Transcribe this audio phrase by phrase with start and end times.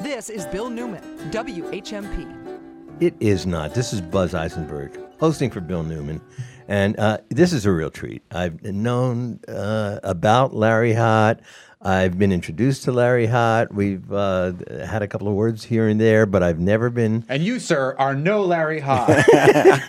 [0.00, 3.02] This is Bill Newman, WHMP.
[3.02, 3.74] It is not.
[3.74, 6.20] This is Buzz Eisenberg hosting for Bill Newman.
[6.68, 8.22] And uh, this is a real treat.
[8.30, 11.40] I've known uh, about Larry Hott.
[11.80, 13.72] I've been introduced to Larry Hott.
[13.72, 14.52] We've uh,
[14.84, 17.24] had a couple of words here and there, but I've never been.
[17.28, 19.24] And you, sir, are no Larry Hott.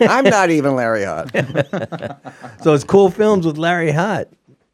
[0.08, 2.16] I'm not even Larry Hott.
[2.62, 4.26] So it's cool films with Larry Hott.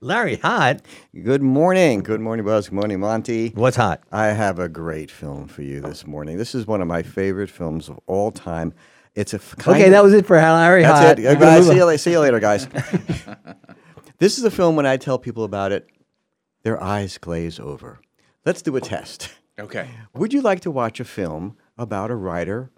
[0.06, 0.80] Larry Hott?
[1.20, 2.00] Good morning.
[2.00, 2.68] Good morning, Buzz.
[2.68, 3.48] Good morning, Monty.
[3.56, 4.02] What's hot?
[4.12, 6.36] I have a great film for you this morning.
[6.38, 8.72] This is one of my favorite films of all time.
[9.16, 11.00] It's a f- kind Okay, of- that was it for Larry Hott.
[11.16, 11.24] That's it.
[11.24, 11.98] We're Uh, gonna guys, see, you on.
[11.98, 12.68] see you later, guys.
[14.18, 15.88] this is a film when I tell people about it,
[16.62, 17.98] their eyes glaze over.
[18.44, 19.30] Let's do a test.
[19.58, 19.88] okay.
[20.14, 22.70] Would you like to watch a film about a writer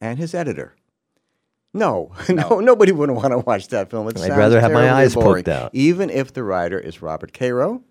[0.00, 0.76] and his editor?
[1.86, 4.08] No, no, nobody would want to watch that film.
[4.08, 5.70] It I'd rather have my eyes poked out.
[5.74, 7.82] Even if the writer is Robert Caro,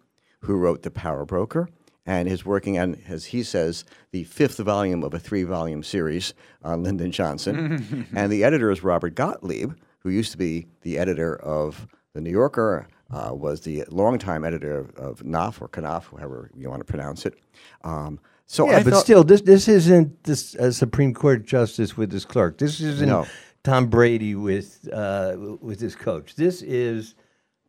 [0.42, 1.70] who wrote The Power Broker
[2.06, 6.84] and is working on, as he says, the fifth volume of a three-volume series on
[6.84, 11.88] Lyndon Johnson, and the editor is Robert Gottlieb, who used to be the editor of
[12.14, 16.70] The New Yorker, uh, was the longtime editor of, of Knopf or Knopf, however you
[16.70, 17.36] want to pronounce it.
[17.84, 21.98] Um, so Yeah, I but thought- still, this this isn't this a Supreme Court justice
[21.98, 22.60] with his clerk.
[22.60, 23.26] This isn't No.
[23.66, 26.36] Tom Brady with uh, with his coach.
[26.36, 27.16] This is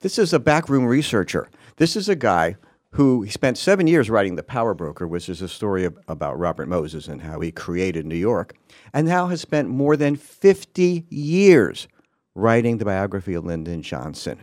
[0.00, 1.48] This is a backroom researcher.
[1.77, 2.56] This is a guy
[2.91, 6.38] who he spent seven years writing The Power Broker, which is a story ab- about
[6.38, 8.55] Robert Moses and how he created New York,
[8.92, 11.88] and now has spent more than 50 years
[12.34, 14.38] writing the biography of Lyndon Johnson.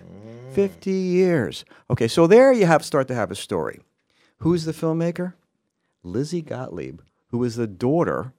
[0.54, 1.66] 50 years.
[1.90, 3.80] Okay, so there you have start to have a story.
[4.40, 5.34] Who's the filmmaker?
[6.04, 8.34] Lizzie Gottlieb, who is the daughter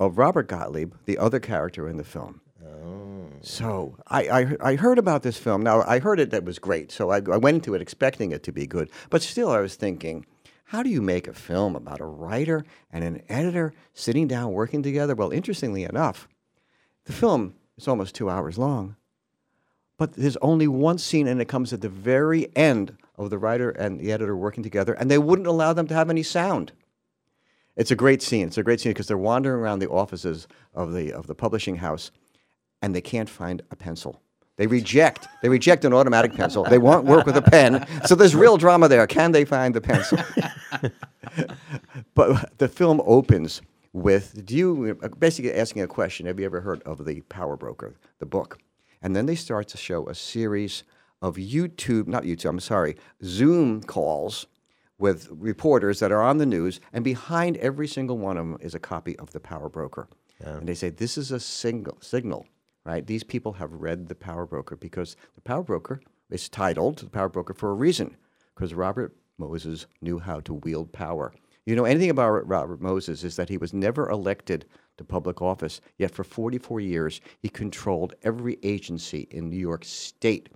[0.00, 2.40] of Robert Gottlieb, the other character in the film.
[2.66, 3.26] Oh.
[3.42, 5.62] So I, I, I heard about this film.
[5.62, 6.90] Now I heard it that was great.
[6.90, 8.90] So I, I went into it expecting it to be good.
[9.10, 10.24] But still, I was thinking,
[10.64, 14.82] how do you make a film about a writer and an editor sitting down working
[14.82, 15.14] together?
[15.14, 16.28] Well, interestingly enough,
[17.04, 18.96] the film is almost two hours long.
[19.98, 23.68] But there's only one scene, and it comes at the very end of the writer
[23.68, 26.72] and the editor working together, and they wouldn't allow them to have any sound.
[27.76, 28.48] It's a great scene.
[28.48, 31.76] It's a great scene because they're wandering around the offices of the of the publishing
[31.76, 32.10] house,
[32.82, 34.20] and they can't find a pencil.
[34.56, 35.26] They reject.
[35.40, 36.64] They reject an automatic pencil.
[36.64, 37.86] They won't work with a pen.
[38.04, 39.06] So there's real drama there.
[39.06, 40.18] Can they find the pencil?
[42.14, 46.80] but the film opens with do you basically asking a question have you ever heard
[46.82, 48.58] of the power broker the book
[49.02, 50.84] and then they start to show a series
[51.20, 54.46] of youtube not youtube i'm sorry zoom calls
[55.00, 58.74] with reporters that are on the news and behind every single one of them is
[58.74, 60.08] a copy of the power broker.
[60.58, 62.46] And they say this is a single signal
[62.84, 63.06] right?
[63.06, 66.00] These people have read the power broker because the power broker
[66.30, 68.16] is titled the power broker for a reason
[68.54, 71.32] because robert moses knew how to wield power.
[71.66, 74.64] You know anything about Robert Moses is that he was never elected
[74.96, 80.48] to public office, yet for 44 years he controlled every agency in New York State.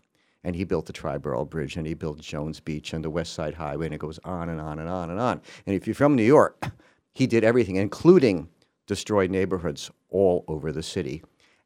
[0.44, 3.54] And he built the Triborough Bridge, and he built Jones Beach and the West Side
[3.54, 5.40] Highway, and it goes on and on and on and on.
[5.66, 6.62] And if you're from New York,
[7.14, 8.48] he did everything, including
[8.86, 11.22] destroyed neighborhoods all over the city.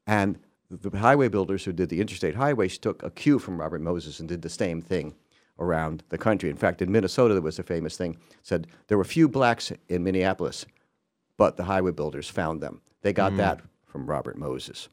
[0.06, 0.38] And
[0.70, 4.28] the highway builders who did the interstate highways took a cue from Robert Moses and
[4.28, 5.14] did the same thing
[5.58, 6.50] around the country.
[6.50, 10.04] In fact, in Minnesota, there was a famous thing said there were few blacks in
[10.04, 10.66] Minneapolis,
[11.36, 12.80] but the highway builders found them.
[13.02, 13.38] They got mm-hmm.
[13.38, 14.88] that from Robert Moses.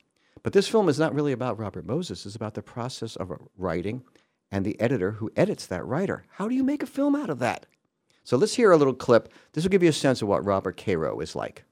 [0.45, 2.23] But this film is not really about Robert Moses.
[2.23, 4.03] It's about the process of writing
[4.51, 6.23] and the editor who edits that writer.
[6.33, 7.65] How do you make a film out of that?
[8.23, 9.33] So let's hear a little clip.
[9.53, 11.63] This will give you a sense of what Robert Caro is like.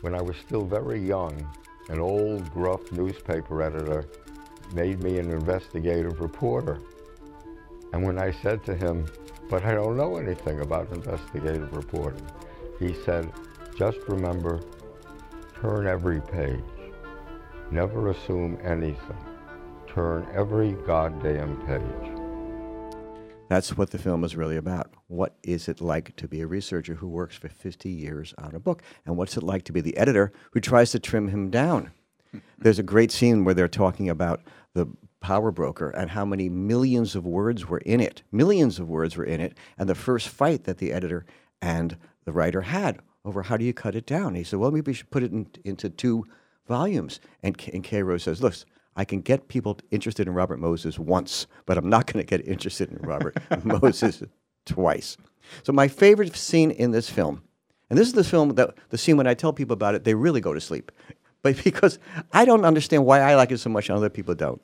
[0.00, 1.48] When I was still very young,
[1.90, 4.08] an old, gruff newspaper editor
[4.74, 6.80] made me an investigative reporter.
[7.92, 9.06] And when I said to him,
[9.48, 12.28] but I don't know anything about investigative reporting,
[12.80, 13.32] he said,
[13.78, 14.60] just remember,
[15.60, 16.64] turn every page.
[17.72, 19.16] Never assume anything.
[19.86, 22.18] Turn every goddamn page.
[23.48, 24.92] That's what the film is really about.
[25.06, 28.60] What is it like to be a researcher who works for 50 years on a
[28.60, 28.82] book?
[29.06, 31.92] And what's it like to be the editor who tries to trim him down?
[32.58, 34.42] There's a great scene where they're talking about
[34.74, 34.86] the
[35.20, 38.22] power broker and how many millions of words were in it.
[38.30, 39.56] Millions of words were in it.
[39.78, 41.24] And the first fight that the editor
[41.62, 41.96] and
[42.26, 44.34] the writer had over how do you cut it down.
[44.34, 46.26] He said, well, maybe we should put it in, into two
[46.66, 47.20] volumes.
[47.42, 48.54] And, K- and says, look,
[48.96, 52.46] I can get people interested in Robert Moses once, but I'm not going to get
[52.46, 54.22] interested in Robert Moses
[54.66, 55.16] twice.
[55.62, 57.42] So my favorite scene in this film,
[57.90, 60.14] and this is the film that the scene when I tell people about it, they
[60.14, 60.92] really go to sleep,
[61.42, 61.98] but because
[62.32, 64.62] I don't understand why I like it so much and other people don't.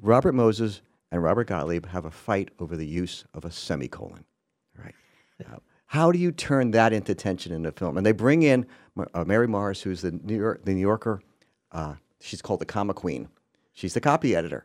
[0.00, 4.24] Robert Moses and Robert Gottlieb have a fight over the use of a semicolon.
[4.76, 4.94] Right.
[5.40, 7.96] Uh, how do you turn that into tension in a film?
[7.96, 11.20] And they bring in uh, Mary Norris, who's the New, York, the New Yorker.
[11.72, 13.28] Uh, she's called the comma queen.
[13.72, 14.64] She's the copy editor,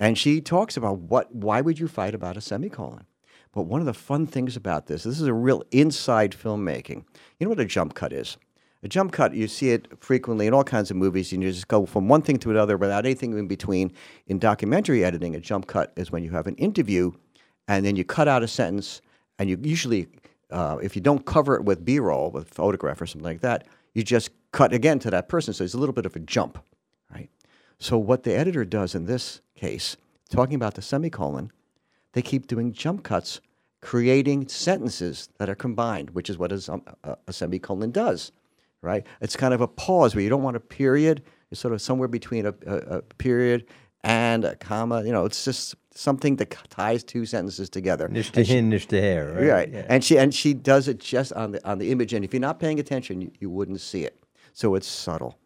[0.00, 1.34] and she talks about what.
[1.34, 3.06] Why would you fight about a semicolon?
[3.52, 7.04] But one of the fun things about this, this is a real inside filmmaking.
[7.38, 8.36] You know what a jump cut is?
[8.82, 11.66] A jump cut, you see it frequently in all kinds of movies, and you just
[11.66, 13.92] go from one thing to another without anything in between.
[14.28, 17.10] In documentary editing, a jump cut is when you have an interview
[17.66, 19.02] and then you cut out a sentence,
[19.38, 20.08] and you usually,
[20.50, 23.66] uh, if you don't cover it with B roll, with photograph or something like that,
[23.94, 25.52] you just cut again to that person.
[25.54, 26.58] So it's a little bit of a jump,
[27.12, 27.28] right?
[27.78, 29.96] So what the editor does in this case,
[30.30, 31.50] talking about the semicolon,
[32.12, 33.40] they keep doing jump cuts,
[33.80, 38.32] creating sentences that are combined, which is what a, a, a semicolon does,
[38.82, 39.06] right?
[39.20, 41.22] It's kind of a pause where you don't want a period.
[41.50, 43.66] It's sort of somewhere between a, a period
[44.02, 45.04] and a comma.
[45.04, 48.08] You know, it's just something that ties two sentences together.
[48.08, 49.48] Nish to hin, nish to hair, right?
[49.48, 49.86] Right, Yeah.
[49.88, 52.40] and she and she does it just on the on the image, and if you're
[52.40, 54.18] not paying attention, you, you wouldn't see it.
[54.52, 55.38] So it's subtle.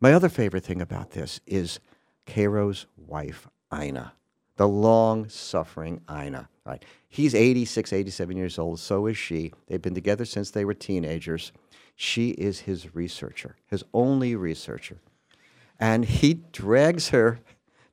[0.00, 1.80] My other favorite thing about this is
[2.26, 4.12] Caro's wife, Ina,
[4.56, 6.48] the long-suffering Ina.
[6.66, 8.80] Right, he's 86, 87 years old.
[8.80, 9.52] So is she.
[9.66, 11.52] They've been together since they were teenagers.
[11.96, 14.98] She is his researcher, his only researcher,
[15.78, 17.40] and he drags her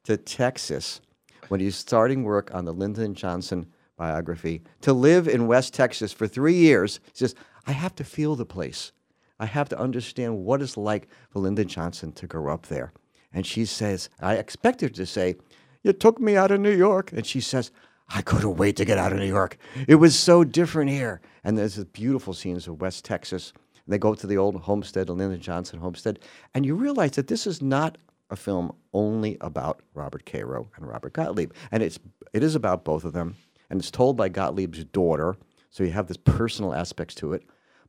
[0.06, 1.02] to Texas
[1.48, 3.68] when he's starting work on the Lyndon Johnson
[3.98, 7.00] biography to live in West Texas for three years.
[7.14, 7.36] He says,
[7.68, 8.92] I have to feel the place.
[9.40, 12.94] I have to understand what it's like for Lyndon Johnson to grow up there.
[13.34, 15.36] And she says, I expect her to say,
[15.84, 17.12] You took me out of New York.
[17.12, 17.72] And she says,
[18.14, 19.58] I couldn't wait to get out of New York.
[19.88, 21.22] It was so different here.
[21.44, 23.54] And there's this beautiful scenes of West Texas.
[23.88, 26.20] They go to the old homestead, the Lyndon Johnson homestead,
[26.54, 27.98] and you realize that this is not
[28.32, 32.00] a film only about Robert Caro and Robert Gottlieb, and it's
[32.34, 33.36] it is about both of them,
[33.70, 35.36] and it's told by Gottlieb's daughter,
[35.70, 37.44] so you have this personal aspects to it.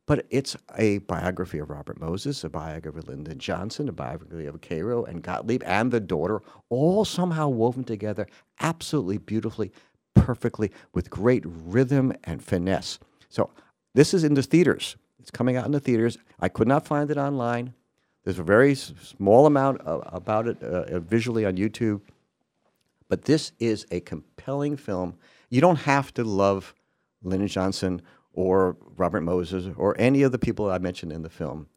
[0.05, 4.59] But it's a biography of Robert Moses, a biography of Lyndon Johnson, a biography of
[4.59, 8.27] Caro and Gottlieb and the daughter, all somehow woven together
[8.59, 9.71] absolutely beautifully,
[10.13, 12.99] perfectly, with great rhythm and finesse.
[13.29, 13.49] So
[13.95, 14.97] this is in the theaters.
[15.19, 16.17] It's coming out in the theaters.
[16.37, 17.73] I could not find it online.
[18.23, 22.01] There's a very small amount uh, about it uh, uh, visually on YouTube.
[23.09, 25.15] But this is a compelling film.
[25.49, 26.73] You don't have to love
[27.21, 28.01] Lyndon Johnson
[28.33, 31.67] or Robert Moses or any of the people I mentioned in the film.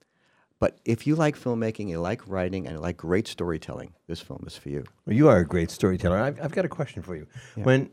[0.59, 4.43] But if you like filmmaking, you like writing, and you like great storytelling, this film
[4.47, 4.85] is for you.
[5.05, 6.19] Well, you are a great storyteller.
[6.19, 7.27] I've, I've got a question for you.
[7.57, 7.91] When,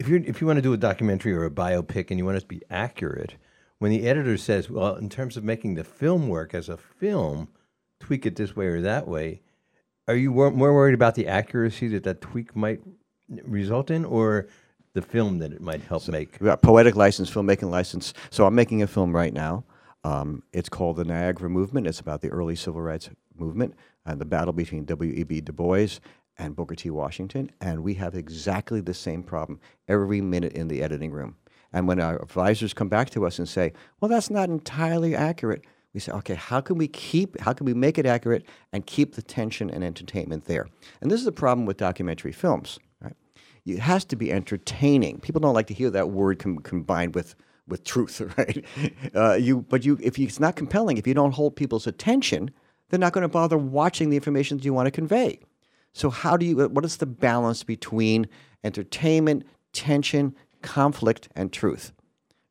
[0.00, 2.36] if you if you want to do a documentary or a biopic and you want
[2.36, 3.36] it to be accurate,
[3.78, 7.48] when the editor says, "Well, in terms of making the film work as a film,
[8.00, 9.42] tweak it this way or that way,"
[10.08, 12.80] are you wor- more worried about the accuracy that that tweak might
[13.44, 14.48] result in, or
[14.94, 16.36] the film that it might help make?
[16.40, 18.12] We got poetic license, filmmaking license.
[18.30, 19.64] So I'm making a film right now.
[20.02, 21.86] Um, it's called the Niagara Movement.
[21.86, 23.74] It's about the early civil rights movement
[24.06, 25.42] and the battle between W.E.B.
[25.42, 25.98] Du Bois
[26.38, 26.90] and Booker T.
[26.90, 27.50] Washington.
[27.60, 31.36] And we have exactly the same problem every minute in the editing room.
[31.72, 35.64] And when our advisors come back to us and say, "Well, that's not entirely accurate,"
[35.92, 37.38] we say, "Okay, how can we keep?
[37.40, 40.68] How can we make it accurate and keep the tension and entertainment there?"
[41.00, 43.16] And this is the problem with documentary films, right?
[43.66, 45.20] it has to be entertaining.
[45.20, 47.34] People don't like to hear that word com- combined with
[47.70, 48.64] with truth, right?
[49.14, 52.50] Uh, you, but you, if you, it's not compelling, if you don't hold people's attention,
[52.88, 55.38] they're not going to bother watching the information that you want to convey.
[55.92, 56.68] So, how do you?
[56.68, 58.28] What is the balance between
[58.62, 61.92] entertainment, tension, conflict, and truth?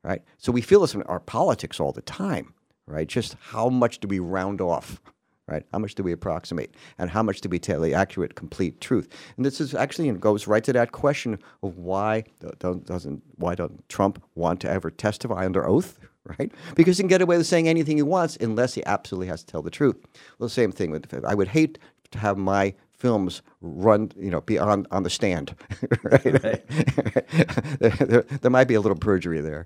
[0.01, 0.23] Right.
[0.37, 2.53] So we feel this in our politics all the time,
[2.89, 3.08] right?
[3.08, 5.00] Just how much do we round off?
[5.48, 5.65] right?
[5.74, 9.10] How much do we approximate, and how much do we tell the accurate, complete truth?
[9.36, 12.25] And this is actually and goes right to that question of why
[12.60, 15.98] don't- doesn't why don't Trump want to ever testify under oath,
[16.39, 16.51] right?
[16.75, 19.51] Because he can get away with saying anything he wants unless he absolutely has to
[19.51, 19.96] tell the truth.
[20.38, 21.79] Well, the same thing with I would hate
[22.12, 25.55] to have my films run, you know, be on, on the stand,
[26.03, 26.24] right?
[27.79, 29.65] there, there, there might be a little perjury there.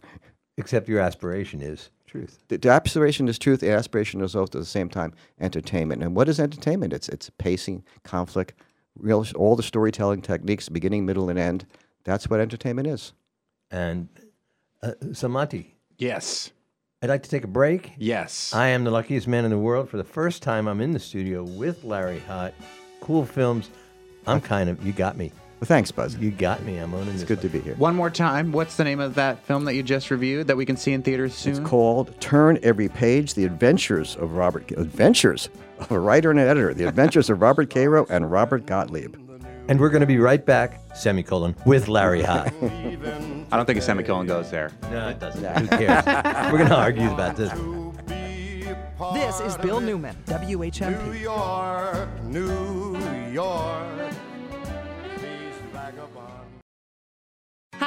[0.57, 2.39] Except your aspiration is truth.
[2.47, 3.59] The, the aspiration is truth.
[3.61, 6.03] The aspiration is also at the same time entertainment.
[6.03, 6.93] And what is entertainment?
[6.93, 8.53] It's it's pacing, conflict,
[8.97, 11.65] real all the storytelling techniques, beginning, middle, and end.
[12.03, 13.13] That's what entertainment is.
[13.71, 14.07] And
[14.81, 15.65] uh, Samanti,
[15.97, 16.51] Yes.
[17.01, 17.91] I'd like to take a break.
[17.97, 18.53] Yes.
[18.53, 19.89] I am the luckiest man in the world.
[19.89, 22.53] For the first time, I'm in the studio with Larry Hott.
[23.01, 23.69] Cool films.
[24.25, 25.31] I'm kind of, you got me.
[25.59, 26.17] Well, thanks, Buzz.
[26.17, 26.77] You got me.
[26.77, 27.23] I'm owning It's this.
[27.27, 27.75] good to be here.
[27.75, 28.51] One more time.
[28.51, 31.01] What's the name of that film that you just reviewed that we can see in
[31.03, 31.51] theaters soon?
[31.55, 36.47] It's called Turn Every Page: The Adventures of Robert Adventures of a Writer and an
[36.47, 36.73] Editor.
[36.73, 39.15] The Adventures of Robert Caro and Robert Gottlieb.
[39.69, 42.51] And we're going to be right back, semicolon, with Larry Hott.
[43.53, 44.71] I don't think a semicolon goes there.
[44.91, 45.41] no, it doesn't.
[45.57, 46.05] Who cares?
[46.51, 47.49] we're going to argue about this.
[49.13, 52.97] This is Bill Newman, New York, New
[53.31, 54.12] York.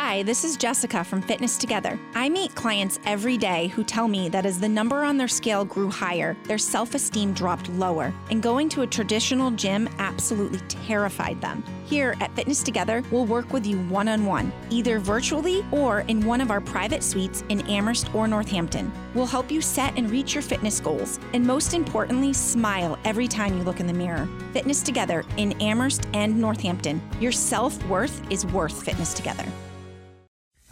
[0.08, 1.98] Hi, this is Jessica from Fitness Together.
[2.14, 5.64] I meet clients every day who tell me that as the number on their scale
[5.64, 11.40] grew higher, their self esteem dropped lower, and going to a traditional gym absolutely terrified
[11.40, 11.64] them.
[11.86, 16.24] Here at Fitness Together, we'll work with you one on one, either virtually or in
[16.24, 18.92] one of our private suites in Amherst or Northampton.
[19.12, 23.58] We'll help you set and reach your fitness goals, and most importantly, smile every time
[23.58, 24.28] you look in the mirror.
[24.52, 27.02] Fitness Together in Amherst and Northampton.
[27.18, 29.44] Your self worth is worth Fitness Together.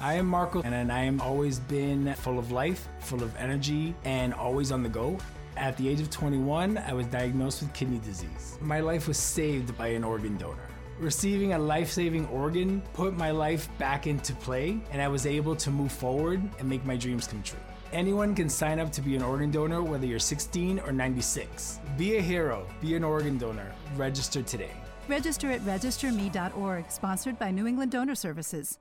[0.04, 4.34] I am Marco, and I am always been full of life, full of energy, and
[4.34, 5.16] always on the go.
[5.56, 8.58] At the age of 21, I was diagnosed with kidney disease.
[8.60, 10.68] My life was saved by an organ donor.
[10.98, 15.56] Receiving a life saving organ put my life back into play, and I was able
[15.56, 17.58] to move forward and make my dreams come true.
[17.90, 21.80] Anyone can sign up to be an organ donor, whether you're 16 or 96.
[21.96, 23.72] Be a hero, be an organ donor.
[23.96, 24.72] Register today.
[25.08, 28.78] Register at registerme.org, sponsored by New England Donor Services.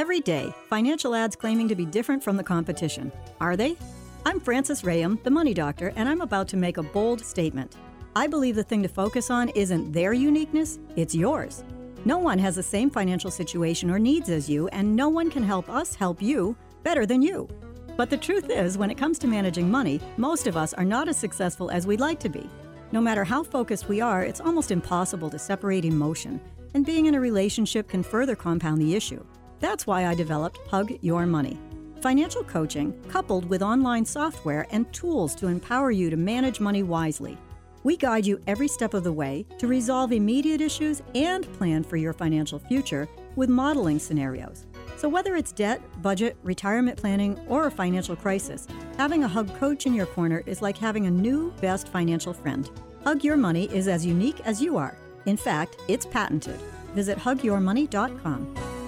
[0.00, 3.12] Every day, financial ads claiming to be different from the competition.
[3.38, 3.76] Are they?
[4.24, 7.76] I'm Frances Rayam, the money doctor, and I'm about to make a bold statement.
[8.16, 11.64] I believe the thing to focus on isn't their uniqueness, it's yours.
[12.06, 15.42] No one has the same financial situation or needs as you, and no one can
[15.42, 17.46] help us help you better than you.
[17.98, 21.10] But the truth is, when it comes to managing money, most of us are not
[21.10, 22.48] as successful as we'd like to be.
[22.90, 26.40] No matter how focused we are, it's almost impossible to separate emotion,
[26.72, 29.22] and being in a relationship can further compound the issue.
[29.60, 31.58] That's why I developed Hug Your Money.
[32.00, 37.36] Financial coaching coupled with online software and tools to empower you to manage money wisely.
[37.82, 41.96] We guide you every step of the way to resolve immediate issues and plan for
[41.96, 44.66] your financial future with modeling scenarios.
[44.96, 48.66] So, whether it's debt, budget, retirement planning, or a financial crisis,
[48.98, 52.70] having a Hug coach in your corner is like having a new best financial friend.
[53.04, 54.98] Hug Your Money is as unique as you are.
[55.24, 56.60] In fact, it's patented.
[56.94, 58.79] Visit hugyourmoney.com.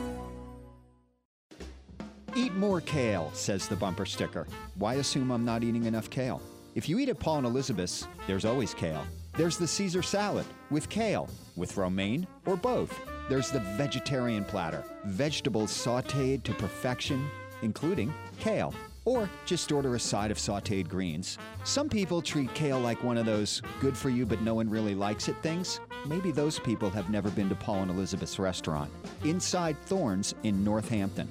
[2.35, 4.47] Eat more kale, says the bumper sticker.
[4.77, 6.41] Why assume I'm not eating enough kale?
[6.75, 9.05] If you eat at Paul and Elizabeth's, there's always kale.
[9.37, 12.99] There's the Caesar salad with kale, with romaine, or both.
[13.29, 17.29] There's the vegetarian platter, vegetables sauteed to perfection,
[17.61, 18.75] including kale.
[19.05, 21.37] Or just order a side of sauteed greens.
[21.65, 24.95] Some people treat kale like one of those good for you but no one really
[24.95, 25.81] likes it things.
[26.07, 28.91] Maybe those people have never been to Paul and Elizabeth's restaurant,
[29.25, 31.31] Inside Thornes in Northampton.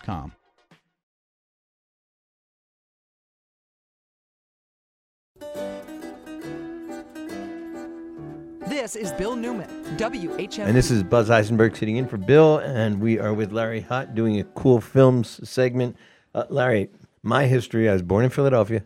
[8.67, 10.65] This is Bill Newman, WHM.
[10.65, 14.15] And this is Buzz Eisenberg sitting in for Bill, and we are with Larry Hott
[14.15, 15.95] doing a cool films segment.
[16.33, 16.89] Uh, Larry,
[17.21, 18.81] my history I was born in Philadelphia,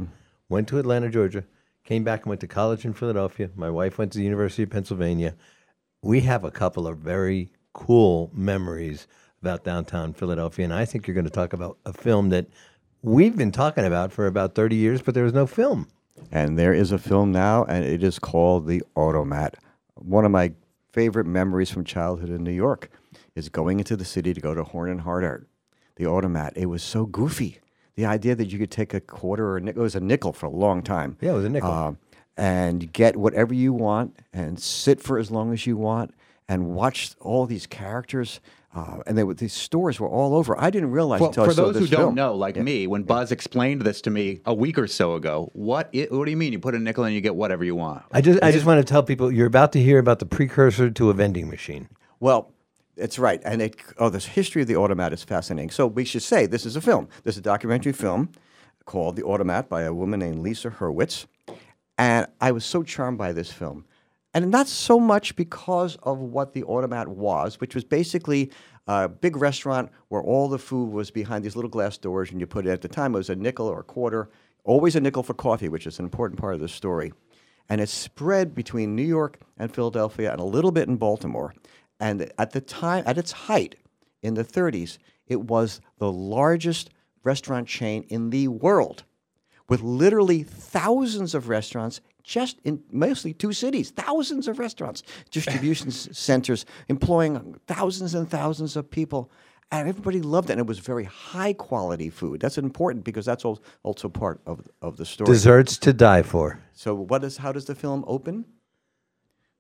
[0.50, 1.46] went to Atlanta, Georgia,
[1.86, 3.50] came back and went to college in Philadelphia.
[3.56, 5.36] My wife went to the University of Pennsylvania.
[6.02, 9.08] We have a couple of very cool memories
[9.42, 12.48] about downtown Philadelphia, and I think you're going to talk about a film that
[13.02, 15.88] we've been talking about for about 30 years, but there was no film.
[16.32, 19.56] And there is a film now, and it is called The Automat.
[19.96, 20.54] One of my
[20.92, 22.90] favorite memories from childhood in New York
[23.36, 25.46] is going into the city to go to Horn and Hardart.
[25.98, 26.54] The Automat.
[26.56, 27.60] It was so goofy.
[27.96, 30.34] The idea that you could take a quarter or a nickel, it was a nickel
[30.34, 31.18] for a long time.
[31.22, 31.72] Yeah, it was a nickel.
[31.72, 31.98] Um,
[32.38, 36.14] and get whatever you want and sit for as long as you want
[36.50, 38.42] and watch all these characters.
[38.76, 40.60] Uh, and they were, these stores were all over.
[40.60, 42.88] I didn't realize Well, until for I saw those who this don't know, like me,
[42.88, 46.32] when Buzz explained this to me a week or so ago, what i what do
[46.32, 46.52] you mean?
[46.52, 48.04] You put a nickel and you get whatever you want?
[48.12, 50.90] I just, I just want to tell people you're about to hear about the precursor
[50.90, 51.88] to a vending machine.
[52.20, 52.52] Well,
[52.98, 53.42] it's right.
[53.46, 55.70] And it, oh, the history of the automat is fascinating.
[55.70, 57.08] So we should say this is a film.
[57.24, 58.32] This is a documentary film
[58.84, 61.28] called The Automat by a woman named Lisa Hurwitz.
[61.98, 63.86] And I was so charmed by this film.
[64.36, 68.52] And not so much because of what the automat was, which was basically
[68.86, 72.46] a big restaurant where all the food was behind these little glass doors, and you
[72.46, 74.30] put it at the time, it was a nickel or a quarter,
[74.66, 77.14] always a nickel for coffee, which is an important part of the story.
[77.70, 81.54] and it spread between New York and Philadelphia and a little bit in Baltimore.
[82.00, 83.76] And at the time, at its height
[84.22, 86.90] in the 30s, it was the largest
[87.24, 89.04] restaurant chain in the world,
[89.68, 96.66] with literally thousands of restaurants just in mostly two cities, thousands of restaurants, distribution centers
[96.90, 99.32] employing thousands and thousands of people.
[99.72, 100.54] And everybody loved it.
[100.54, 102.40] And it was very high quality food.
[102.40, 105.28] That's important because that's al- also part of, of the story.
[105.28, 106.60] Desserts to die for.
[106.74, 108.46] So what is how does the film open?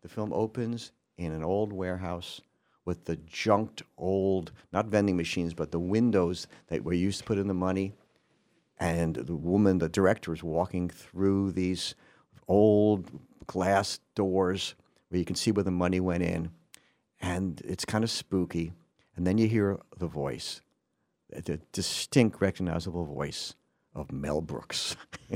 [0.02, 2.42] The film opens in an old warehouse
[2.86, 7.40] with the junked old not vending machines but the windows that were used to put
[7.40, 7.94] in the money
[8.78, 11.96] and the woman the director is walking through these
[12.48, 13.10] old
[13.48, 14.76] glass doors
[15.10, 16.50] where you can see where the money went in
[17.22, 18.74] and it's kind of spooky
[19.16, 20.62] and then you hear the voice
[21.44, 23.56] the distinct recognizable voice
[23.94, 24.96] of Mel Brooks.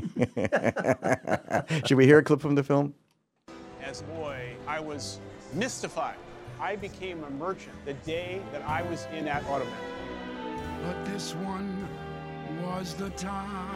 [1.85, 2.93] Should we hear a clip from the film?
[3.81, 5.19] As a boy, I was
[5.53, 6.17] mystified.
[6.59, 9.73] I became a merchant the day that I was in that automat.
[10.83, 11.87] But this one
[12.61, 13.68] was the top.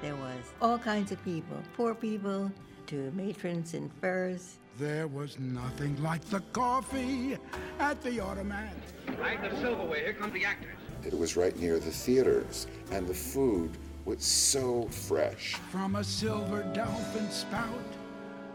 [0.00, 2.52] There was all kinds of people, poor people
[2.86, 4.58] to matrons in furs.
[4.78, 7.36] There was nothing like the coffee
[7.80, 8.76] at the automat.
[9.18, 9.98] Right, the silverware.
[9.98, 10.76] Here come the actors.
[11.04, 15.54] It was right near the theaters, and the food was so fresh.
[15.70, 17.74] From a silver dolphin spout,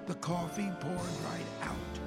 [0.08, 2.00] the coffee poured right out.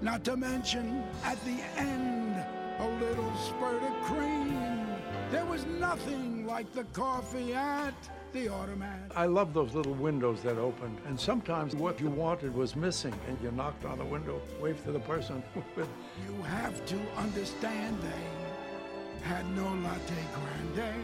[0.00, 2.42] Not to mention, at the end,
[2.78, 4.86] a little spurt of cream.
[5.30, 7.94] There was nothing like the coffee at
[8.32, 9.10] the automat.
[9.16, 13.38] I love those little windows that opened, and sometimes what you wanted was missing, and
[13.42, 15.42] you knocked on the window, waved to the person
[15.76, 15.88] with.
[16.26, 20.94] You have to understand they had no latte grande,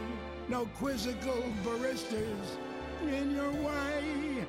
[0.47, 2.57] no quizzical baristas
[3.07, 4.45] in your way.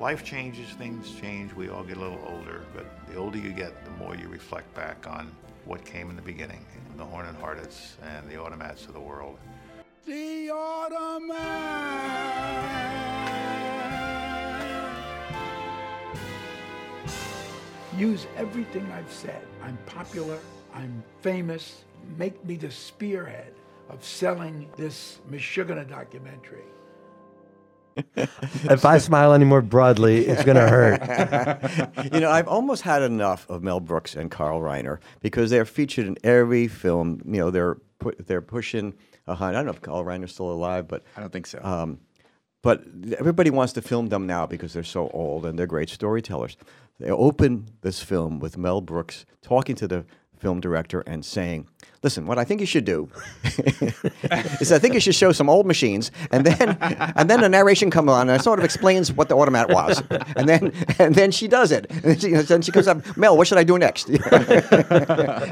[0.00, 3.84] Life changes, things change, we all get a little older, but the older you get,
[3.84, 5.30] the more you reflect back on
[5.64, 6.64] what came in the beginning,
[6.96, 9.38] the Horn and Hardarts and the Automats of the world.
[10.52, 11.32] The automat.
[17.96, 19.46] Use everything I've said.
[19.62, 20.38] I'm popular,
[20.74, 21.84] I'm famous.
[22.18, 23.54] Make me the spearhead
[23.88, 26.64] of selling this Meshuggah documentary.
[28.14, 32.04] if I smile any more broadly, it's going to hurt.
[32.12, 36.06] you know, I've almost had enough of Mel Brooks and Carl Reiner because they're featured
[36.06, 37.22] in every film.
[37.24, 38.92] You know, they're pu- they're pushing.
[39.26, 41.60] Hun- I don't know if Carl Reiner's still alive, but I don't think so.
[41.62, 42.00] Um,
[42.62, 42.84] but
[43.18, 46.56] everybody wants to film them now because they're so old and they're great storytellers.
[47.00, 50.04] They open this film with Mel Brooks talking to the
[50.38, 51.68] film director and saying,
[52.02, 53.08] "Listen, what I think you should do
[54.60, 56.76] is I think you should show some old machines, and then
[57.16, 60.02] and then the narration comes on and it sort of explains what the automat was,
[60.36, 63.46] and then and then she does it, and she, then she comes up, Mel, what
[63.46, 64.06] should I do next?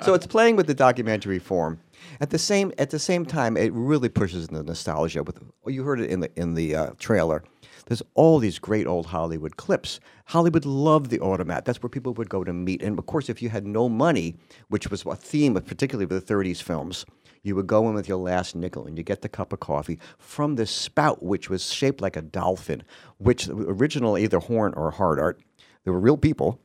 [0.04, 1.78] so it's playing with the documentary form.
[2.20, 5.22] At the same at the same time, it really pushes the nostalgia.
[5.22, 7.42] With you heard it in the in the uh, trailer.
[7.87, 9.98] There's all these great old Hollywood clips.
[10.26, 11.64] Hollywood loved the automat.
[11.64, 12.83] That's where people would go to meet.
[12.83, 14.37] And of course, if you had no money,
[14.68, 17.04] which was a theme of particularly of the 30s films,
[17.42, 19.98] you would go in with your last nickel and you get the cup of coffee
[20.18, 22.83] from this spout, which was shaped like a dolphin,
[23.18, 25.40] which original either horn or Hardart.
[25.85, 26.61] There were real people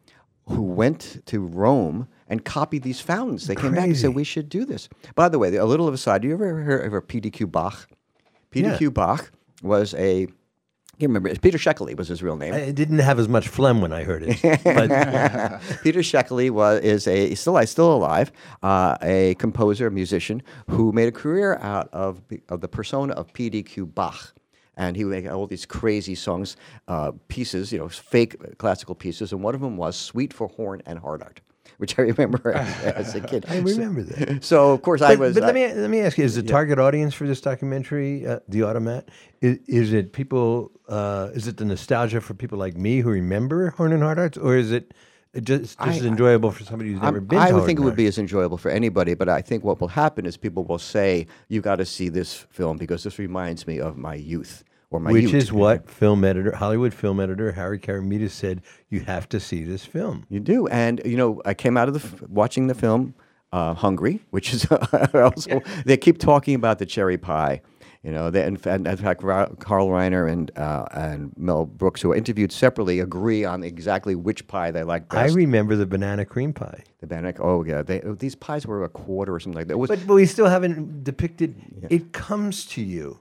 [0.47, 3.47] who went to Rome and copied these fountains.
[3.47, 4.89] They came back and said, we should do this.
[5.15, 7.87] By the way, a little of a side, do you ever hear of PDQ Bach?
[8.51, 12.53] PDQ Bach was a, I can't remember, Peter Schickele was his real name.
[12.53, 14.39] I didn't have as much phlegm when I heard it.
[14.63, 18.31] But Peter Schickele was is a still still alive,
[18.63, 23.31] uh, a composer, a musician who made a career out of of the persona of
[23.33, 24.33] PDQ Bach.
[24.77, 26.57] And he would make all these crazy songs,
[26.89, 29.31] uh, pieces, you know, fake classical pieces.
[29.31, 31.37] And one of them was "Suite for Horn and Hardart,"
[31.77, 33.45] which I remember as, as a kid.
[33.47, 34.43] I remember that.
[34.43, 35.33] So of course I was.
[35.33, 36.51] But uh, let me let me ask you: Is the yeah.
[36.51, 39.09] target audience for this documentary uh, the Automat?
[39.41, 40.71] Is, is it people?
[40.87, 44.57] Uh, is it the nostalgia for people like me who remember Horn and Hardarts, or
[44.57, 44.93] is it
[45.41, 47.39] just just I- enjoyable for somebody who's never I'm- been?
[47.39, 49.87] I would think it would be as enjoyable for anybody, but I think what will
[49.87, 53.79] happen is people will say, "You got to see this film because this reminds me
[53.79, 57.79] of my youth or my Which youth." is what film editor, Hollywood film editor Harry
[57.79, 58.61] Karamita said.
[58.89, 60.25] You have to see this film.
[60.29, 63.13] You do, and you know, I came out of the f- watching the film
[63.51, 64.65] uh, Hungry, which is
[65.13, 67.61] also they keep talking about the cherry pie.
[68.03, 72.11] You know, they, in, fact, in fact, Carl Reiner and uh, and Mel Brooks, who
[72.11, 75.31] are interviewed separately, agree on exactly which pie they like best.
[75.31, 76.83] I remember the banana cream pie.
[77.01, 77.33] the banana.
[77.39, 79.73] Oh yeah, they, these pies were a quarter or something like that.
[79.73, 81.55] It was, But, but we still haven't depicted.
[81.89, 83.19] It comes to you.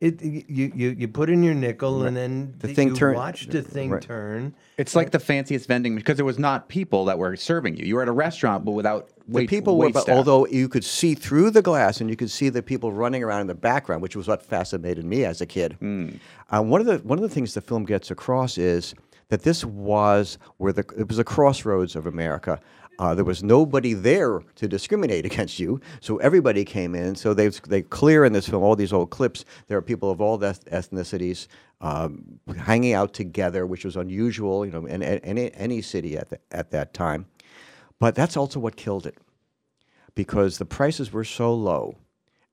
[0.00, 3.46] It you you, you put in your nickel and then The thing you turn- watch
[3.46, 4.02] the thing right.
[4.02, 4.54] turn.
[4.76, 7.86] It's like the fanciest vending because there was not people that were serving you.
[7.86, 10.16] You were at a restaurant, but without The wait, people were, wait but staff.
[10.16, 13.40] although you could see through the glass and you could see the people running around
[13.42, 15.72] in the background, which was what fascinated me as a kid.
[15.80, 16.10] Hmm.
[16.50, 18.94] Uh, one of the one of the things the film gets across is
[19.28, 22.60] that this was where the it was a crossroads of America.
[22.98, 27.14] Uh, there was nobody there to discriminate against you, so everybody came in.
[27.14, 29.44] So they they clear in this film all these old clips.
[29.68, 31.46] There are people of all eth- ethnicities
[31.80, 36.30] um, hanging out together, which was unusual, you know, in, in any any city at
[36.30, 37.26] the, at that time.
[37.98, 39.16] But that's also what killed it
[40.14, 41.96] because the prices were so low.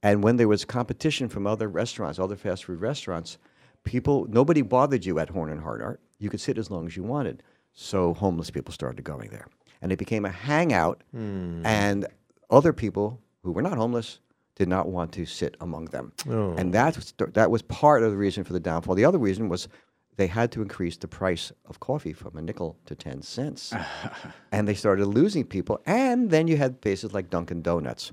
[0.02, 3.38] And when there was competition from other restaurants, other fast food restaurants,
[3.84, 5.98] people nobody bothered you at Horn and Hardart.
[6.20, 7.42] You could sit as long as you wanted.
[7.74, 9.48] So homeless people started going there.
[9.84, 11.64] And it became a hangout Hmm.
[11.66, 12.08] and
[12.50, 14.20] other people who were not homeless
[14.56, 16.14] did not want to sit among them.
[16.30, 16.54] Oh.
[16.58, 18.96] And that was, that was part of the reason for the downfall.
[18.96, 19.68] The other reason was
[20.16, 23.74] they had to increase the price of coffee from a nickel to 10 cents.
[24.52, 25.82] and they started losing people.
[25.86, 28.12] And then you had places like Dunkin' Donuts.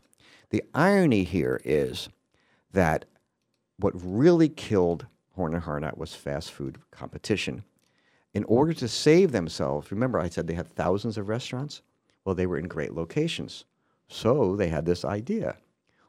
[0.48, 2.08] The irony here is
[2.72, 3.04] that
[3.76, 5.06] what really killed
[5.36, 7.62] Horn and Hardart was fast food competition.
[8.32, 11.82] In order to save themselves, remember I said they had thousands of restaurants?
[12.24, 13.64] Well, they were in great locations.
[14.08, 15.56] So they had this idea.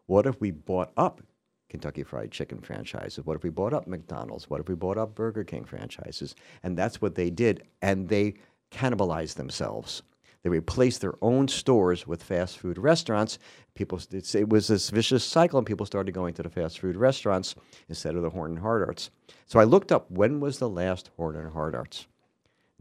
[0.05, 1.21] What if we bought up
[1.69, 3.25] Kentucky Fried Chicken franchises?
[3.25, 4.49] What if we bought up McDonald's?
[4.49, 6.35] What if we bought up Burger King franchises?
[6.63, 7.63] And that's what they did.
[7.81, 8.35] And they
[8.71, 10.03] cannibalized themselves.
[10.43, 13.37] They replaced their own stores with fast food restaurants.
[13.75, 17.55] People, it was this vicious cycle, and people started going to the fast food restaurants
[17.89, 19.11] instead of the Horn and Hardarts.
[19.45, 22.07] So I looked up when was the last Horn and Hardarts?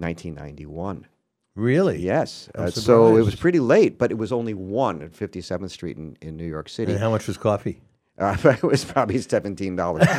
[0.01, 1.07] 1991.
[1.57, 2.01] Really?
[2.01, 2.49] Yes.
[2.55, 6.17] Uh, so it was pretty late, but it was only one at 57th Street in,
[6.21, 6.93] in New York City.
[6.93, 7.81] And how much was coffee?
[8.21, 10.07] Uh, it was probably seventeen dollars.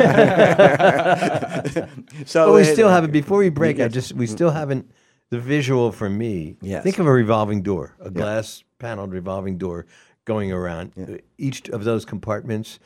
[2.25, 3.11] so but we it- still haven't.
[3.11, 4.89] Before we break, I just we still haven't
[5.29, 6.57] the visual for me.
[6.61, 6.83] Yes.
[6.83, 8.09] Think of a revolving door, a Yeah.
[8.09, 9.85] glass paneled revolving door
[10.25, 11.21] going around.
[11.37, 12.79] Each of those compartments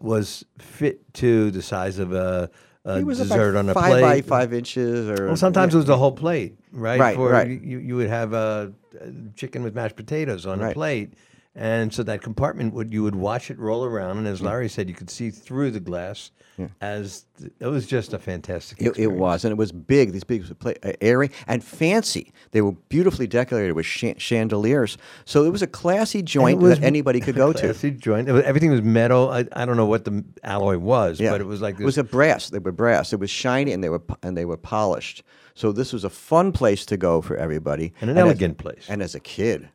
[0.00, 2.50] was fit to the size of a,
[2.84, 4.00] a It was about dessert on a five plate.
[4.02, 5.76] by five inches, or Well, sometimes yeah.
[5.76, 6.98] it was the whole plate, right?
[7.00, 7.48] Right, For right.
[7.48, 8.68] You, you would have uh,
[9.34, 11.14] chicken with mashed potatoes on a plate.
[11.54, 14.88] And so that compartment would you would watch it roll around, and as Larry said,
[14.88, 16.30] you could see through the glass.
[16.80, 18.82] As th- it was just a fantastic.
[18.82, 20.10] It, it was, and it was big.
[20.12, 22.32] These big, pla- uh, airy and fancy.
[22.50, 24.98] They were beautifully decorated with chan- chandeliers.
[25.24, 27.60] So it was a classy joint was that anybody could go to.
[27.60, 28.28] Classy joint.
[28.28, 29.30] Was- everything was metal.
[29.30, 31.96] I, I don't know what the alloy was, Yeah, but it was like it was
[31.98, 32.50] a brass.
[32.50, 33.12] They were brass.
[33.12, 35.22] It was shiny and they were and they were polished.
[35.54, 38.86] So this was a fun place to go for everybody, And an as- elegant place.
[38.88, 39.68] And as a kid,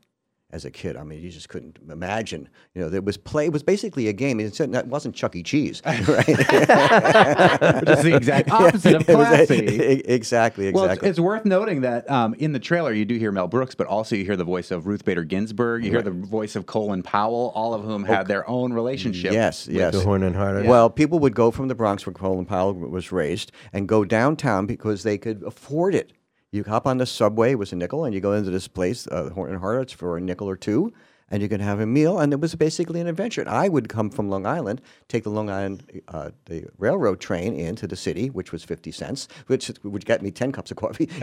[0.54, 2.48] as a kid, I mean, you just couldn't imagine.
[2.76, 3.46] You know, there was play.
[3.48, 4.40] It was basically a game.
[4.40, 5.42] It said- it wasn't Chuck E.
[5.42, 6.04] Cheese, right?
[6.28, 9.66] Which is the exact opposite of It was a- classy.
[9.66, 13.32] e- exactly, Well, it's, it's worth noting that um, in the trailer you do hear
[13.32, 15.84] Mel Brooks, but also you hear the voice of Ruth Bader Ginsburg.
[15.84, 16.06] You hear Right.
[16.06, 17.52] the voice of Colin Powell.
[17.56, 19.34] All of whom had their own relationship.
[19.34, 19.94] Yes, with yes.
[19.94, 20.68] the Horn and Hardart.
[20.68, 24.66] Well, people would go from the Bronx, where Colin Powell was raised, and go downtown
[24.66, 26.14] because they could afford it.
[26.54, 29.08] You hop on the subway, it was a nickel, and you go into this place,
[29.08, 30.94] uh, Horn and Hardarts, for a nickel or two,
[31.32, 33.42] and you can have a meal, and it was basically an adventure.
[33.42, 37.56] And I would come from Long Island, take the Long Island uh, the railroad train
[37.56, 41.10] into the city, which was 50 cents, which would get me 10 cups of coffee,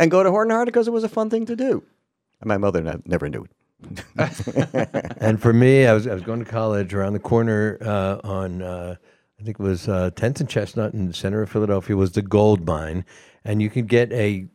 [0.00, 1.84] and go to Horn and Hardart because it was a fun thing to do.
[2.40, 3.44] And my mother ne- never knew.
[3.44, 3.50] It.
[5.18, 8.62] and for me, I was I was going to college around the corner uh, on
[8.62, 8.96] uh,
[9.40, 12.20] I think it was uh, 10th and Chestnut in the center of Philadelphia was the
[12.20, 13.06] Gold Mine,
[13.42, 14.46] and you could get a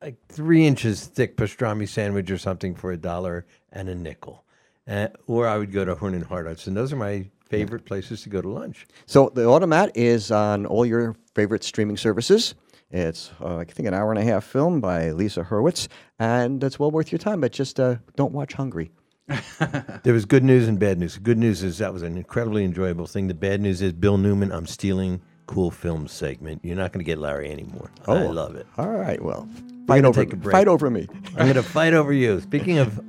[0.00, 4.42] like three inches thick pastrami sandwich or something for a dollar and a nickel,
[4.88, 8.22] uh, or I would go to Horn and Hardarts, and those are my favorite places
[8.22, 8.86] to go to lunch.
[9.04, 12.54] So the Automat is on all your favorite streaming services.
[12.90, 16.78] It's, uh, I think, an hour and a half film by Lisa Hurwitz, and it's
[16.78, 17.42] well worth your time.
[17.42, 18.92] But just uh, don't watch Hungry.
[20.02, 21.14] There was good news and bad news.
[21.14, 23.28] The good news is that was an incredibly enjoyable thing.
[23.28, 24.50] The bad news is Bill Newman.
[24.50, 26.60] I'm stealing cool film segment.
[26.64, 27.90] You're not going to get Larry anymore.
[28.06, 28.66] Oh, I love it.
[28.78, 29.48] All right, well,
[29.86, 30.52] fight over take a break.
[30.52, 31.08] fight over me.
[31.36, 32.40] I'm going to fight over you.
[32.40, 33.00] Speaking of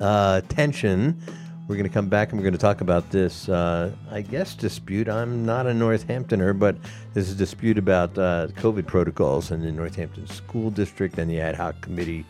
[0.00, 1.20] uh, tension,
[1.66, 4.54] we're going to come back and we're going to talk about this, uh, I guess,
[4.54, 5.08] dispute.
[5.08, 6.76] I'm not a Northamptoner, but
[7.14, 11.40] this is a dispute about uh, COVID protocols in the Northampton School District and the
[11.40, 12.24] ad hoc committee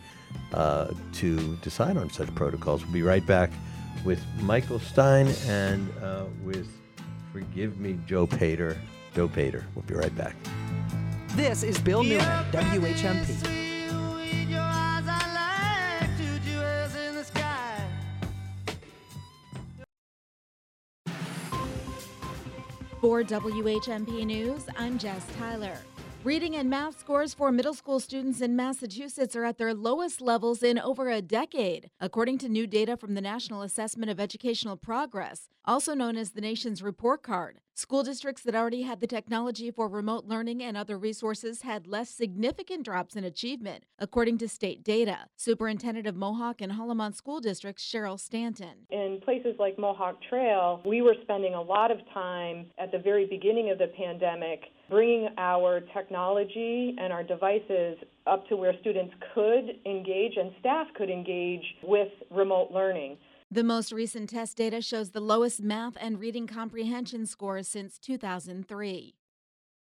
[0.53, 2.83] uh, to decide on such protocols.
[2.83, 3.51] We'll be right back
[4.03, 6.67] with Michael Stein and uh, with,
[7.33, 8.77] forgive me, Joe Pater.
[9.15, 9.65] Joe Pater.
[9.75, 10.35] We'll be right back.
[11.29, 13.59] This is Bill Newman, WHMP.
[23.01, 25.77] For WHMP News, I'm Jess Tyler.
[26.25, 30.61] Reading and math scores for middle school students in Massachusetts are at their lowest levels
[30.61, 35.47] in over a decade, according to new data from the National Assessment of Educational Progress,
[35.63, 37.61] also known as the nation's report card.
[37.79, 42.09] School districts that already had the technology for remote learning and other resources had less
[42.09, 45.27] significant drops in achievement, according to state data.
[45.37, 48.85] Superintendent of Mohawk and Hawlemont School Districts, Cheryl Stanton.
[48.89, 53.25] In places like Mohawk Trail, we were spending a lot of time at the very
[53.25, 59.69] beginning of the pandemic bringing our technology and our devices up to where students could
[59.85, 63.17] engage and staff could engage with remote learning.
[63.51, 69.15] The most recent test data shows the lowest math and reading comprehension scores since 2003.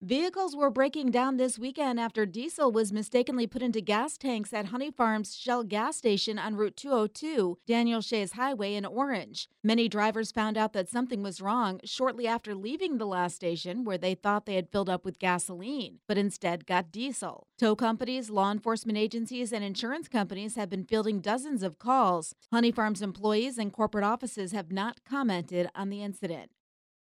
[0.05, 4.67] Vehicles were breaking down this weekend after diesel was mistakenly put into gas tanks at
[4.67, 9.49] Honey Farms Shell gas station on Route 202, Daniel Shays Highway in Orange.
[9.62, 13.97] Many drivers found out that something was wrong shortly after leaving the last station where
[13.97, 17.47] they thought they had filled up with gasoline, but instead got diesel.
[17.57, 22.35] Tow companies, law enforcement agencies, and insurance companies have been fielding dozens of calls.
[22.53, 26.51] Honey Farms employees and corporate offices have not commented on the incident.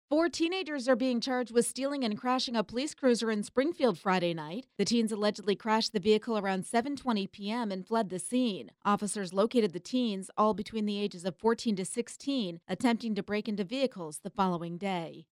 [0.08, 4.34] Four teenagers are being charged with stealing and crashing a police cruiser in Springfield Friday
[4.34, 4.68] night.
[4.78, 7.72] The teens allegedly crashed the vehicle around 7:20 p.m.
[7.72, 8.70] and fled the scene.
[8.84, 13.48] Officers located the teens, all between the ages of 14 to 16, attempting to break
[13.48, 15.26] into vehicles the following day.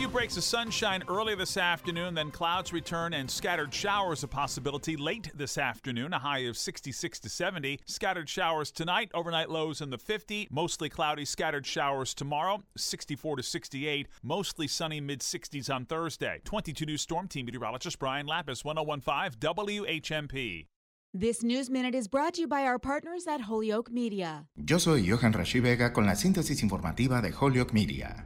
[0.00, 4.96] Few breaks of sunshine early this afternoon, then clouds return and scattered showers a possibility
[4.96, 7.78] late this afternoon, a high of 66 to 70.
[7.84, 13.42] Scattered showers tonight, overnight lows in the 50, mostly cloudy scattered showers tomorrow, 64 to
[13.42, 16.40] 68, mostly sunny mid 60s on Thursday.
[16.46, 20.66] 22 News Storm Team meteorologist Brian Lapis, 1015 WHMP.
[21.12, 24.46] This News Minute is brought to you by our partners at Holyoke Media.
[24.66, 28.24] Yo soy Johan Rashi Vega con la síntesis informativa de Holyoke Media.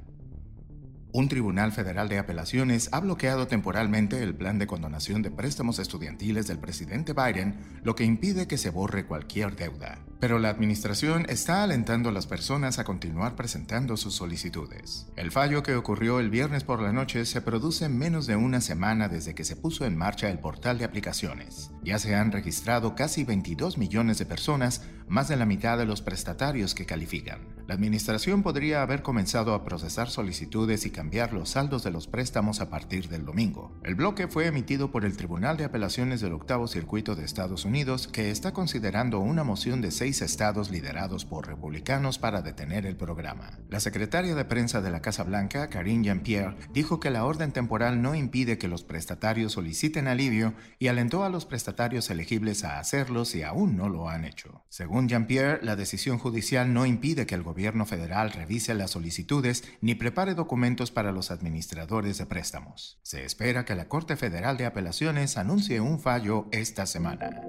[1.16, 6.48] Un tribunal federal de apelaciones ha bloqueado temporalmente el plan de condonación de préstamos estudiantiles
[6.48, 10.00] del presidente Biden, lo que impide que se borre cualquier deuda.
[10.20, 15.06] Pero la administración está alentando a las personas a continuar presentando sus solicitudes.
[15.16, 19.08] El fallo que ocurrió el viernes por la noche se produce menos de una semana
[19.08, 21.70] desde que se puso en marcha el portal de aplicaciones.
[21.82, 26.00] Ya se han registrado casi 22 millones de personas, más de la mitad de los
[26.00, 27.54] prestatarios que califican.
[27.66, 32.60] La administración podría haber comenzado a procesar solicitudes y cambiar los saldos de los préstamos
[32.60, 33.72] a partir del domingo.
[33.82, 38.06] El bloque fue emitido por el Tribunal de Apelaciones del Octavo Circuito de Estados Unidos,
[38.06, 43.58] que está considerando una moción de seis estados liderados por republicanos para detener el programa.
[43.70, 48.02] La secretaria de prensa de la Casa Blanca, Karine Jean-Pierre, dijo que la orden temporal
[48.02, 53.24] no impide que los prestatarios soliciten alivio y alentó a los prestatarios elegibles a hacerlo
[53.24, 54.66] si aún no lo han hecho.
[54.68, 59.94] Según Jean-Pierre, la decisión judicial no impide que el gobierno federal revise las solicitudes ni
[59.94, 63.00] prepare documentos para los administradores de préstamos.
[63.02, 67.40] Se espera que la Corte Federal de Apelaciones anuncie un fallo esta semana.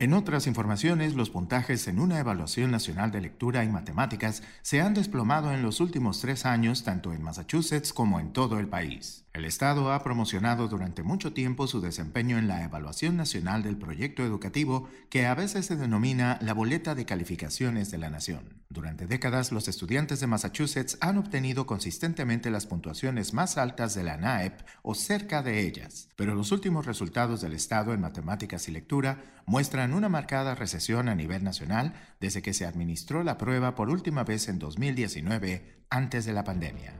[0.00, 4.94] En otras informaciones, los puntajes en una evaluación nacional de lectura y matemáticas se han
[4.94, 9.26] desplomado en los últimos tres años tanto en Massachusetts como en todo el país.
[9.34, 14.24] El Estado ha promocionado durante mucho tiempo su desempeño en la evaluación nacional del proyecto
[14.24, 18.60] educativo que a veces se denomina la boleta de calificaciones de la nación.
[18.70, 24.16] Durante décadas, los estudiantes de Massachusetts han obtenido consistentemente las puntuaciones más altas de la
[24.16, 29.42] NAEP o cerca de ellas, pero los últimos resultados del Estado en matemáticas y lectura
[29.46, 34.24] muestran una marcada recesión a nivel nacional desde que se administró la prueba por última
[34.24, 36.94] vez en 2019 antes de la pandemia.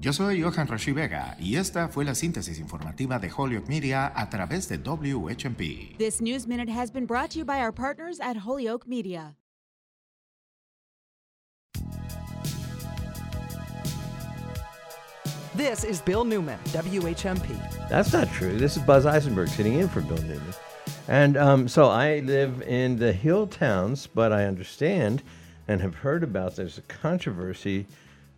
[0.00, 4.30] Yo soy Johan Rashi Vega y esta fue la síntesis informativa de Holyoke Media a
[4.30, 5.96] través de WHMP.
[5.98, 9.34] This News Minute has been brought to you by our partners at Holyoke Media.
[15.56, 17.88] This is Bill Newman, WHMP.
[17.88, 18.56] That's not true.
[18.56, 20.54] This is Buzz Eisenberg sitting in for Bill Newman.
[21.08, 25.22] And um, so I live in the hill towns, but I understand
[25.66, 27.86] and have heard about there's a controversy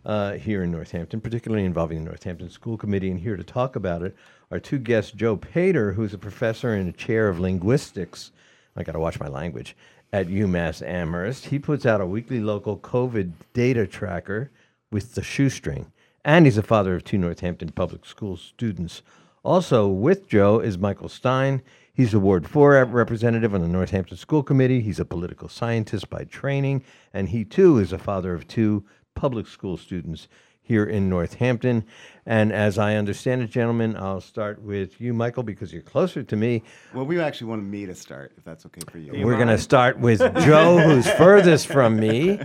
[0.05, 3.11] uh, here in Northampton, particularly involving the Northampton School Committee.
[3.11, 4.15] And here to talk about it
[4.51, 8.31] are two guests Joe Pater, who's a professor and a chair of linguistics.
[8.77, 9.75] I got to watch my language
[10.13, 11.47] at UMass Amherst.
[11.47, 14.49] He puts out a weekly local COVID data tracker
[14.89, 15.91] with the shoestring.
[16.23, 19.01] And he's a father of two Northampton public school students.
[19.43, 21.61] Also with Joe is Michael Stein.
[21.93, 24.81] He's a Ward 4 representative on the Northampton School Committee.
[24.81, 29.45] He's a political scientist by training, and he too is a father of two public
[29.47, 30.27] school students.
[30.63, 31.83] here in Northampton.
[32.25, 36.35] And as I understand it, gentlemen, I'll start with you, Michael, because you're closer to
[36.37, 36.61] me.
[36.93, 39.25] Well, we actually wanted me to start, if that's okay for you.
[39.25, 42.39] We're going to start with Joe, who's furthest from me.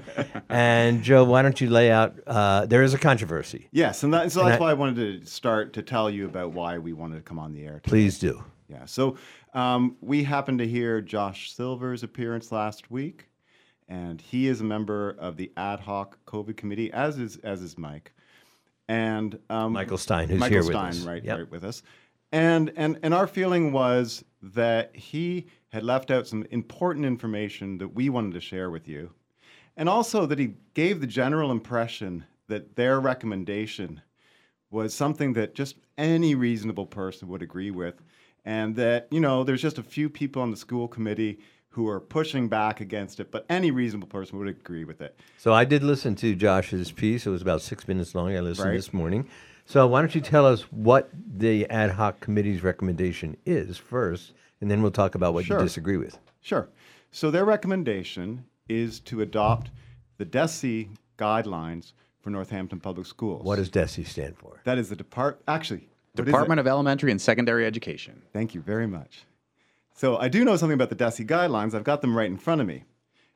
[0.49, 2.17] And Joe, why don't you lay out?
[2.27, 3.69] Uh, there is a controversy.
[3.71, 6.25] Yes, and that, so And that's I- why I wanted to start to tell you
[6.25, 7.75] about why we wanted to come on the air.
[7.75, 7.91] Today.
[7.91, 8.43] Please do.
[8.69, 8.85] Yeah.
[8.85, 9.17] So
[9.55, 13.29] um, we happened to hear Josh Silver's appearance last week,
[13.89, 17.79] and he is a member of the ad hoc COVID committee, as is as is
[17.79, 18.13] Mike,
[18.89, 21.01] and um, Michael Stein, who's Michael here with us.
[21.01, 21.39] right, Yep.
[21.39, 21.83] right with us.
[22.33, 27.89] And and and our feeling was that he had left out some important information that
[27.89, 29.13] we wanted to share with you,
[29.77, 34.01] and also that he gave the general impression that their recommendation
[34.71, 38.03] was something that just any reasonable person would agree with,
[38.47, 42.01] and that you know there's just a few people on the school committee who are
[42.01, 45.21] pushing back against it, but any reasonable person would agree with it.
[45.37, 47.27] So I did listen to Josh's piece.
[47.27, 48.35] It was about six minutes long.
[48.35, 48.77] I listened Right.
[48.77, 49.29] this morning.
[49.67, 54.33] So why don't you tell us what the ad hoc committee's recommendation is first,
[54.63, 55.59] and then we'll talk about what Sure.
[55.59, 56.19] you disagree with.
[56.41, 56.71] Sure.
[57.11, 59.71] So their recommendation is to adopt
[60.17, 63.45] the DESE guidelines for Northampton Public Schools.
[63.45, 64.61] What does DESE stand for?
[64.65, 65.43] That is the depart.
[65.47, 65.89] Actually,
[66.23, 68.23] Department of Elementary and Secondary Education.
[68.33, 69.25] Thank you very much.
[69.95, 71.75] So I do know something about the DESE guidelines.
[71.75, 72.85] I've got them right in front of me.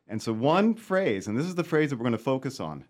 [0.07, 2.85] And so one phrase, and this is the phrase that we're going to focus on.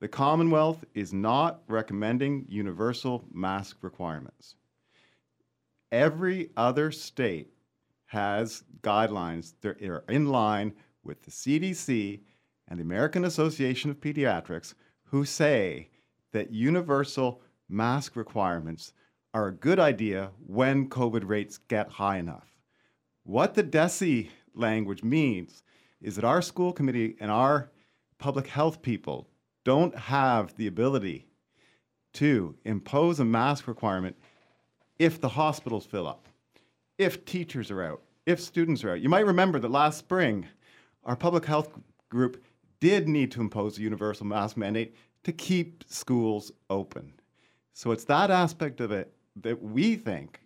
[0.00, 4.54] The Commonwealth is not recommending universal mask requirements.
[5.92, 7.52] Every other state
[8.06, 10.72] has guidelines that are in line
[11.04, 12.20] with the CDC
[12.68, 14.74] and the American Association of Pediatrics,
[15.04, 15.90] who say
[16.32, 18.92] that universal mask requirements
[19.32, 22.48] are a good idea when COVID rates get high enough.
[23.22, 25.62] What the DESE language means
[26.00, 27.70] is that our school committee and our
[28.18, 29.28] public health people
[29.64, 31.26] don't have the ability
[32.14, 34.16] to impose a mask requirement
[34.98, 36.26] if the hospitals fill up,
[36.98, 39.00] if teachers are out, if students are out.
[39.00, 40.46] You might remember that last spring,
[41.04, 41.70] our public health
[42.08, 42.42] group
[42.80, 47.12] did need to impose a universal mask mandate to keep schools open.
[47.72, 50.40] So it's that aspect of it that we think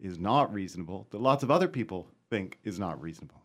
[0.00, 3.40] is not reasonable, that lots of other people think is not reasonable.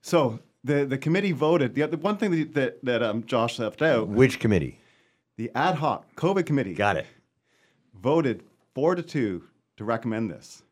[0.00, 1.74] So the, the committee voted.
[1.74, 4.78] The, other, one thing that, that, that um, Josh left out Which committee?
[5.36, 7.06] the ad hoc COVID committee Got it.
[7.94, 8.42] voted
[8.74, 9.44] four to two
[9.76, 10.62] to recommend this.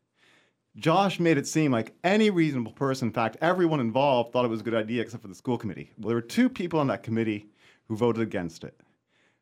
[0.75, 4.61] Josh made it seem like any reasonable person, in fact, everyone involved, thought it was
[4.61, 5.91] a good idea except for the school committee.
[5.97, 7.47] Well, there were two people on that committee
[7.87, 8.79] who voted against it.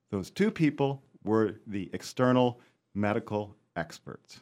[0.09, 2.61] Those two people were the external
[2.95, 4.39] medical experts.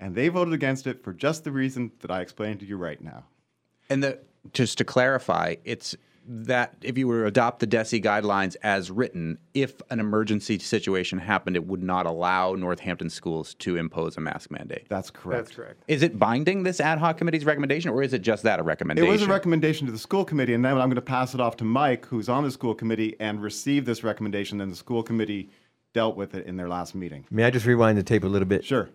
[0.00, 3.02] And they voted against it for just the reason that I explained to you right
[3.02, 3.24] now.
[3.90, 4.18] And the,
[4.52, 5.96] just to clarify, it's
[6.30, 11.18] that if you were to adopt the DESE guidelines as written, if an emergency situation
[11.18, 14.86] happened, it would not allow Northampton schools to impose a mask mandate.
[14.90, 15.46] That's correct.
[15.46, 15.84] That's correct.
[15.88, 19.08] Is it binding this ad hoc committee's recommendation, or is it just that a recommendation?
[19.08, 21.40] It was a recommendation to the school committee, and then I'm going to pass it
[21.40, 24.58] off to Mike, who's on the school committee and received this recommendation.
[24.58, 25.48] Then the school committee
[25.94, 27.24] dealt with it in their last meeting.
[27.30, 28.64] May I just rewind the tape a little bit?
[28.64, 28.88] Sure.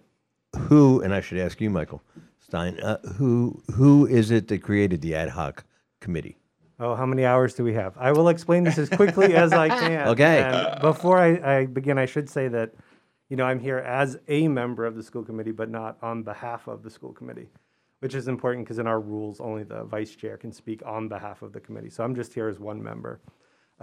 [0.55, 2.03] Who, and I should ask you, Michael
[2.39, 5.63] Stein, uh, who who is it that created the ad hoc
[5.99, 6.37] committee?
[6.79, 7.97] Oh, how many hours do we have?
[7.97, 10.07] I will explain this as quickly as I can.
[10.09, 10.41] Okay.
[10.41, 12.73] And before I, I begin, I should say that,
[13.29, 16.67] you know, I'm here as a member of the school committee, but not on behalf
[16.67, 17.49] of the school committee,
[17.99, 21.41] which is important because in our rules, only the vice chair can speak on behalf
[21.41, 21.89] of the committee.
[21.89, 23.21] So I'm just here as one member.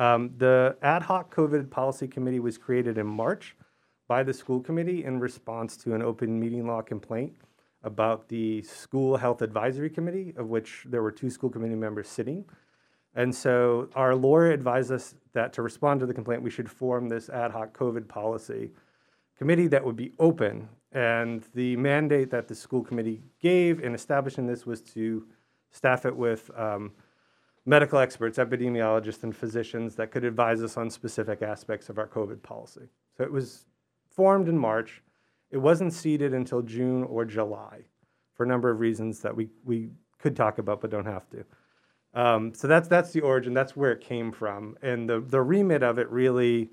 [0.01, 3.55] Um, the ad hoc COVID policy committee was created in March
[4.09, 7.35] by the school committee in response to an open meeting law complaint
[7.83, 12.47] about the school health advisory committee, of which there were two school committee members sitting.
[13.15, 17.11] And so our lawyer advised us that to respond to the complaint, we should form
[17.11, 18.71] this ad hoc COVID policy
[19.37, 20.67] committee that would be open.
[20.93, 25.27] And the mandate that the school committee gave in establishing this was to
[25.71, 26.93] staff it with um,
[27.67, 32.43] medical experts, epidemiologists, and physicians that could advise us on specific aspects of our COVID
[32.43, 32.89] policy.
[33.17, 33.67] So it was
[34.11, 35.03] formed in March.
[35.51, 37.81] It wasn't seated until June or July
[38.35, 41.45] for a number of reasons that we, we could talk about but don't have to.
[42.15, 43.55] Um, so that's that's the origin.
[43.55, 46.71] That's where it came from, and the the remit of it really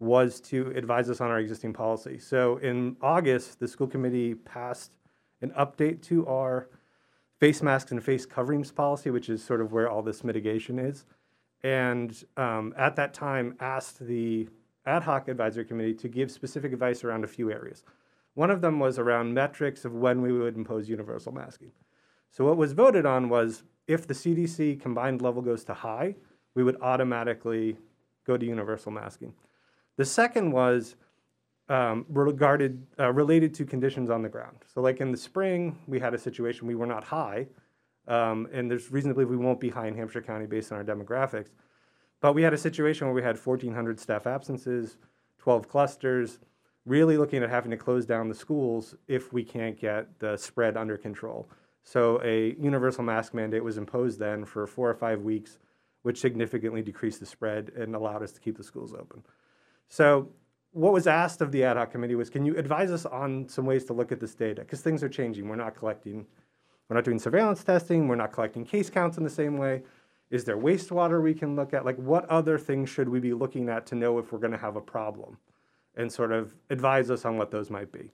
[0.00, 2.18] was to advise us on our existing policy.
[2.18, 4.90] So in August, the school committee passed
[5.40, 6.68] an update to our
[7.42, 11.04] face masks and face coverings policy, which is sort of where all this mitigation is,
[11.64, 14.48] and um, at that time asked the
[14.86, 17.82] ad hoc advisory committee to give specific advice around a few areas.
[18.34, 21.72] One of them was around metrics of when we would impose universal masking.
[22.30, 26.14] So what was voted on was if the CDC combined level goes to high,
[26.54, 27.76] we would automatically
[28.24, 29.34] go to universal masking.
[29.96, 30.94] The second was
[31.68, 34.58] um, regarded uh, related to conditions on the ground.
[34.72, 37.46] So, like in the spring, we had a situation we were not high,
[38.08, 40.78] um, and there's reason to believe we won't be high in Hampshire County based on
[40.78, 41.50] our demographics.
[42.20, 44.96] But we had a situation where we had 1,400 staff absences,
[45.38, 46.38] 12 clusters,
[46.86, 50.76] really looking at having to close down the schools if we can't get the spread
[50.76, 51.48] under control.
[51.84, 55.58] So a universal mask mandate was imposed then for four or five weeks,
[56.02, 59.22] which significantly decreased the spread and allowed us to keep the schools open.
[59.88, 60.28] So
[60.72, 63.66] what was asked of the ad hoc committee was, can you advise us on some
[63.66, 64.62] ways to look at this data?
[64.62, 65.48] Because things are changing.
[65.48, 66.26] We're not collecting,
[66.88, 68.08] we're not doing surveillance testing.
[68.08, 69.82] We're not collecting case counts in the same way.
[70.30, 71.84] Is there wastewater we can look at?
[71.84, 74.58] Like, what other things should we be looking at to know if we're going to
[74.58, 75.36] have a problem?
[75.94, 78.10] And sort of advise us on what those might be.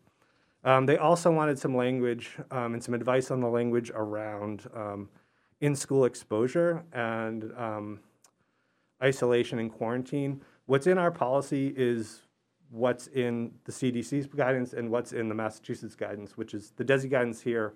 [0.64, 5.08] Um, they also wanted some language um, and some advice on the language around um,
[5.60, 8.00] in school exposure and um,
[9.00, 10.42] isolation and quarantine.
[10.66, 12.22] What's in our policy is
[12.70, 17.06] what's in the CDC's guidance and what's in the Massachusetts guidance, which is the DESE
[17.06, 17.74] guidance here.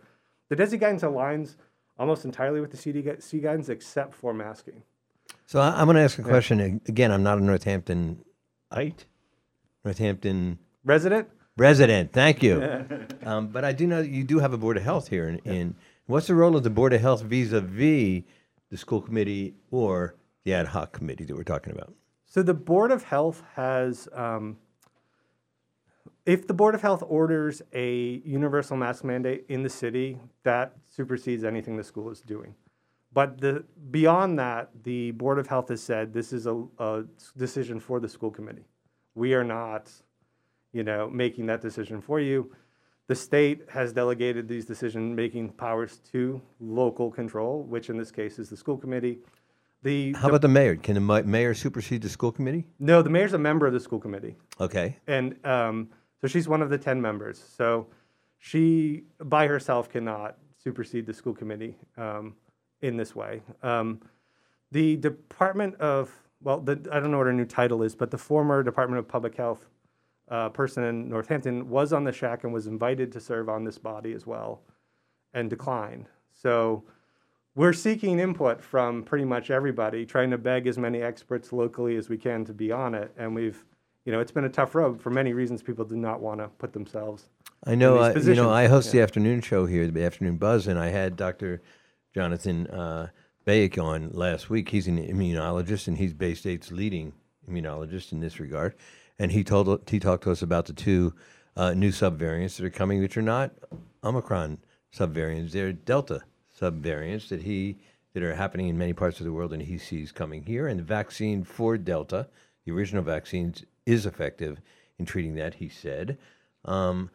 [0.49, 1.57] The DESE guidance aligns
[1.99, 4.83] almost entirely with the CDC guidance except for masking.
[5.47, 6.59] So I, am going to ask a question.
[6.59, 6.79] Yeah.
[6.89, 9.05] Again, I'm not a Northamptonite.
[9.85, 11.29] Northampton resident.
[11.57, 12.13] Resident.
[12.13, 12.87] Thank you.
[13.25, 15.29] um, but I do know that you do have a board of health here.
[15.29, 15.53] In, yeah.
[15.53, 15.75] in
[16.07, 18.23] what's the role of the board of health vis-a-vis
[18.71, 20.15] the school committee or
[20.45, 21.93] the ad hoc committee that we're talking about?
[22.27, 24.09] So the board of health has.
[24.13, 24.59] Um,
[26.25, 31.45] if the Board of Health orders a universal mask mandate in the city, that supersedes
[31.45, 32.55] anything the school is doing.
[33.13, 37.05] But the, beyond that, the Board of Health has said this is a, a
[37.37, 38.65] decision for the school committee.
[39.15, 39.91] We are not,
[40.73, 42.55] you know, making that decision for you.
[43.09, 48.49] The state has delegated these decision-making powers to local control, which in this case is
[48.49, 49.19] the school committee.
[49.83, 50.77] The, How the, about the mayor?
[50.77, 52.69] Can the mayor supersede the school committee?
[52.79, 54.37] No, the mayor's a member of the school committee.
[54.61, 54.97] Okay.
[55.09, 55.91] And um,
[56.23, 57.43] so she's one of the 10 members.
[57.57, 57.89] So
[58.39, 62.37] she, by herself, cannot supersede the school committee um,
[62.81, 63.43] in this way.
[63.63, 64.01] Um,
[64.71, 68.19] the Department of, well, the, I don't know what her new title is, but the
[68.19, 69.67] former Department of Public Health
[70.29, 73.79] uh, person in Northampton was on the SHAC and was invited to serve on this
[73.79, 74.63] body as well
[75.35, 76.07] and declined.
[76.31, 76.85] So
[77.57, 82.09] we're seeking input from pretty much everybody, trying to beg as many experts locally as
[82.09, 83.13] we can to be on it.
[83.19, 83.65] And we've
[84.05, 85.63] you know, it's been a tough road for many reasons.
[85.63, 87.29] People do not want to put themselves.
[87.65, 87.99] I know.
[87.99, 88.93] I, you know, I host yeah.
[88.93, 91.63] the afternoon show here, the afternoon buzz, and I had Dr.
[92.13, 93.09] Jonathan uh,
[93.47, 94.69] Bayek on last week.
[94.69, 97.13] He's an immunologist, and he's Bay State's leading
[97.49, 98.75] immunologist in this regard.
[99.19, 101.15] And he told he talked to us about the two
[101.57, 103.53] uh, new subvariants that are coming, which are not
[104.03, 104.59] Omicron
[104.93, 106.23] subvariants; they're Delta
[106.61, 107.79] subvariants that he
[108.15, 110.67] that are happening in many parts of the world, and he sees coming here.
[110.67, 112.29] And the vaccine for Delta,
[112.65, 114.61] the original vaccines, is effective
[114.99, 116.19] in treating that, he said.
[116.65, 117.11] Um,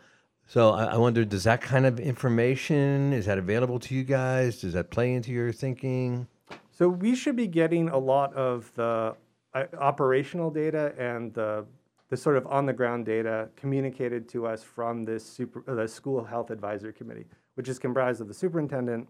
[0.46, 4.62] so I, I wonder, does that kind of information is that available to you guys?
[4.62, 6.28] Does that play into your thinking?
[6.72, 9.16] So we should be getting a lot of the
[9.54, 11.66] uh, operational data and the
[12.10, 15.88] the sort of on the ground data communicated to us from this super, uh, the
[15.88, 19.08] school health advisory committee, which is comprised of the superintendent,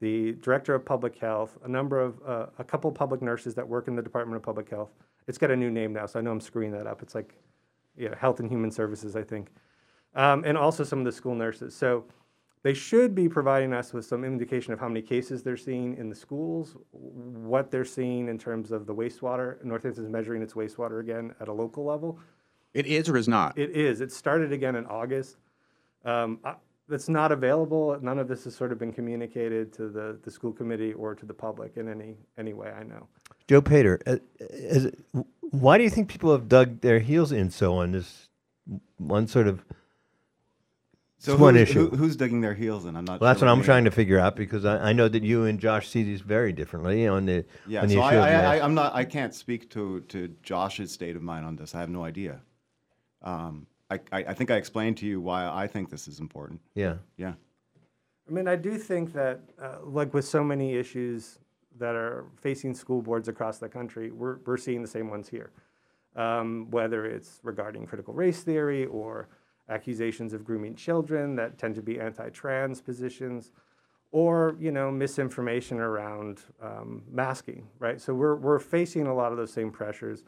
[0.00, 3.86] the director of public health, a number of uh, a couple public nurses that work
[3.88, 4.90] in the Department of Public Health,
[5.26, 7.02] it's got a new name now, so I know I'm screwing that up.
[7.02, 7.34] It's like,
[7.96, 9.50] you know, Health and Human Services, I think,
[10.14, 11.74] um, and also some of the school nurses.
[11.74, 12.04] So
[12.62, 16.08] they should be providing us with some indication of how many cases they're seeing in
[16.08, 19.62] the schools, what they're seeing in terms of the wastewater.
[19.64, 22.18] Northampton is measuring its wastewater again at a local level.
[22.74, 23.56] It is or is not?
[23.56, 24.00] It is.
[24.00, 25.36] It started again in August.
[26.04, 26.40] Um,
[26.88, 27.98] that's not available.
[28.00, 31.26] None of this has sort of been communicated to the, the school committee or to
[31.26, 33.08] the public in any any way I know.
[33.48, 34.92] Joe Pater, uh, is,
[35.40, 38.28] why do you think people have dug their heels in so on this
[38.98, 39.64] one sort of
[41.18, 41.88] so one issue?
[41.90, 42.96] Who, who's digging their heels in?
[42.96, 43.14] I'm not.
[43.14, 43.18] Sure.
[43.20, 45.60] Well, that's what I'm trying to figure out because I, I, know that you and
[45.60, 47.82] Josh see these very differently on the yeah.
[47.82, 48.94] On the so I, I, I, am not.
[48.94, 51.74] I can't speak to to Josh's state of mind on this.
[51.74, 52.40] I have no idea.
[53.22, 56.60] Um, I, I think I explained to you why I think this is important.
[56.74, 56.96] Yeah.
[57.16, 57.34] Yeah.
[58.28, 61.38] I mean, I do think that, uh, like with so many issues
[61.78, 65.50] that are facing school boards across the country, we're, we're seeing the same ones here.
[66.14, 69.28] Um, whether it's regarding critical race theory or
[69.68, 73.50] accusations of grooming children that tend to be anti-trans positions,
[74.12, 78.00] or you know misinformation around um, masking, right?
[78.00, 80.24] So we're we're facing a lot of those same pressures.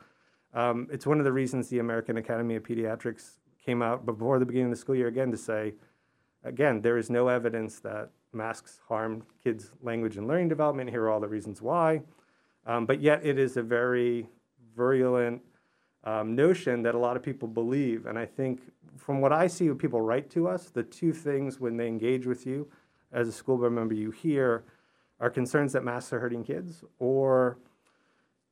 [0.52, 4.46] Um, it's one of the reasons the American Academy of Pediatrics came out before the
[4.46, 5.74] beginning of the school year again to say,
[6.42, 10.90] again, there is no evidence that masks harm kids' language and learning development.
[10.90, 12.02] Here are all the reasons why.
[12.66, 14.26] Um, but yet, it is a very
[14.76, 15.42] virulent
[16.04, 18.06] um, notion that a lot of people believe.
[18.06, 18.60] And I think
[18.96, 22.26] from what I see when people write to us, the two things when they engage
[22.26, 22.68] with you
[23.12, 24.64] as a school board member you hear
[25.20, 27.58] are concerns that masks are hurting kids or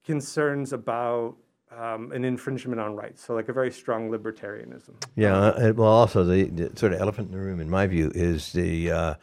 [0.05, 1.37] concerns about
[1.77, 3.25] um, an infringement on rights.
[3.25, 4.95] So, like a very strong libertarianism.
[5.15, 8.11] Yeah, uh, well, also the, the, sort of elephant in the room, in my view,
[8.15, 9.15] is the uh,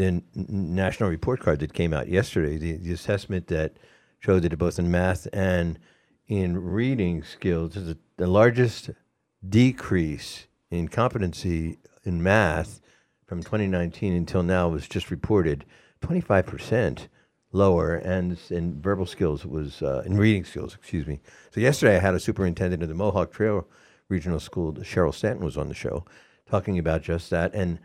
[0.00, 2.56] the national report card that came out yesterday.
[2.56, 3.74] The, the assessment that
[4.18, 5.78] showed that both in math and
[6.26, 8.90] in reading skills, is the largest
[9.46, 12.80] decrease in competency in math
[13.26, 15.64] from 2019 until now was just reported
[16.00, 17.08] 25 percent
[17.52, 20.74] lower, and in verbal skills was uh, in reading skills.
[20.74, 21.20] Excuse me.
[21.50, 23.66] So yesterday I had a superintendent of the Mohawk Trail
[24.08, 26.04] Regional School, Cheryl Stanton, was on the show,
[26.48, 27.80] talking about just that, and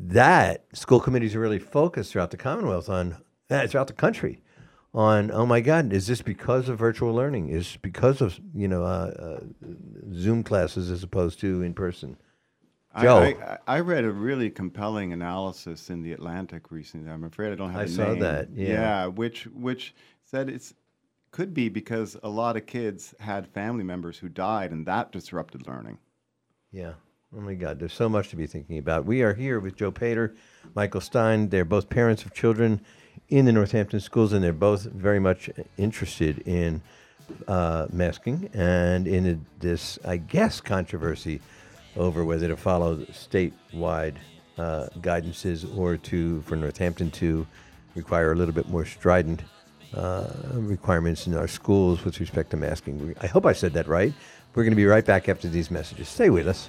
[0.00, 3.16] that school committees are really focused throughout the Commonwealth on
[3.50, 4.40] uh, throughout the country
[4.94, 8.84] on oh my god is this because of virtual learning is because of you know
[8.84, 9.40] uh, uh,
[10.12, 12.16] zoom classes as opposed to in person
[13.00, 13.18] Joe.
[13.18, 17.08] I, I, I, read a really compelling analysis in the Atlantic recently.
[17.08, 17.82] I'm afraid I don't have.
[17.82, 18.20] I saw name.
[18.20, 18.48] that.
[18.52, 18.68] Yeah.
[18.68, 19.94] yeah, which which
[20.24, 20.74] said it's
[21.30, 25.68] could be because a lot of kids had family members who died, and that disrupted
[25.68, 25.98] learning.
[26.72, 26.94] Yeah.
[27.36, 29.04] Oh my God, there's so much to be thinking about.
[29.04, 30.34] We are here with Joe Pater,
[30.74, 31.50] Michael Stein.
[31.50, 32.80] They're both parents of children
[33.28, 36.80] in the Northampton schools, and they're both very much interested in
[37.46, 41.42] uh, masking and in a, this, I guess, controversy
[41.96, 44.16] over whether to follow statewide
[44.56, 47.46] uh, guidances or to for Northampton to
[47.94, 49.42] require a little bit more strident
[49.92, 53.14] uh, requirements in our schools with respect to masking.
[53.20, 54.14] I hope I said that right.
[54.58, 56.08] We're going to be right back after these messages.
[56.08, 56.68] Stay with us.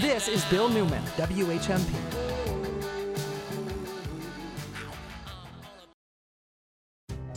[0.00, 2.27] This is Bill Newman, WHMP.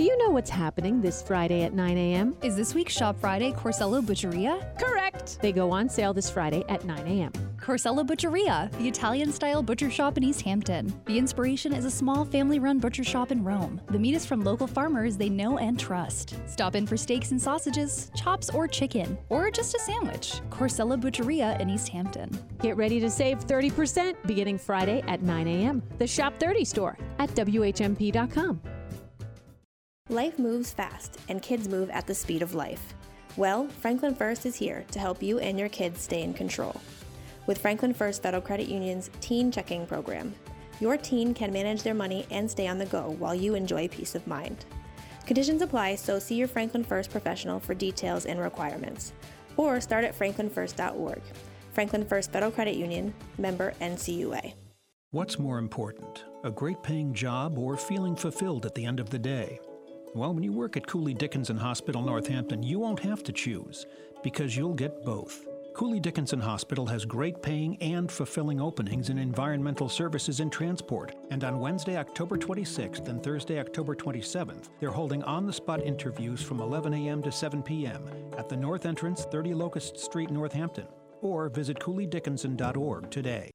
[0.01, 2.35] Do you know what's happening this Friday at 9 a.m.?
[2.41, 4.73] Is this week's Shop Friday Corsello Butcheria?
[4.79, 5.37] Correct!
[5.43, 7.31] They go on sale this Friday at 9 a.m.
[7.57, 10.91] Corsello Butcheria, the Italian style butcher shop in East Hampton.
[11.05, 13.79] The inspiration is a small family run butcher shop in Rome.
[13.91, 16.35] The meat is from local farmers they know and trust.
[16.47, 20.41] Stop in for steaks and sausages, chops or chicken, or just a sandwich.
[20.49, 22.35] Corsello Butcheria in East Hampton.
[22.59, 25.83] Get ready to save 30% beginning Friday at 9 a.m.
[25.99, 28.61] The Shop 30 store at WHMP.com.
[30.11, 32.93] Life moves fast, and kids move at the speed of life.
[33.37, 36.75] Well, Franklin First is here to help you and your kids stay in control.
[37.47, 40.35] With Franklin First Federal Credit Union's Teen Checking Program,
[40.81, 44.13] your teen can manage their money and stay on the go while you enjoy peace
[44.13, 44.65] of mind.
[45.25, 49.13] Conditions apply, so see your Franklin First professional for details and requirements.
[49.55, 51.21] Or start at franklinfirst.org.
[51.71, 54.55] Franklin First Federal Credit Union, member NCUA.
[55.11, 59.19] What's more important, a great paying job or feeling fulfilled at the end of the
[59.19, 59.61] day?
[60.13, 63.85] Well, when you work at Cooley Dickinson Hospital Northampton, you won't have to choose
[64.23, 65.47] because you'll get both.
[65.73, 71.15] Cooley Dickinson Hospital has great paying and fulfilling openings in environmental services and transport.
[71.29, 76.41] And on Wednesday, October 26th and Thursday, October 27th, they're holding on the spot interviews
[76.41, 77.21] from 11 a.m.
[77.23, 78.03] to 7 p.m.
[78.37, 80.87] at the North Entrance, 30 Locust Street, Northampton.
[81.21, 83.49] Or visit CooleyDickinson.org today.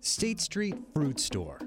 [0.00, 1.58] State Street Fruit Store.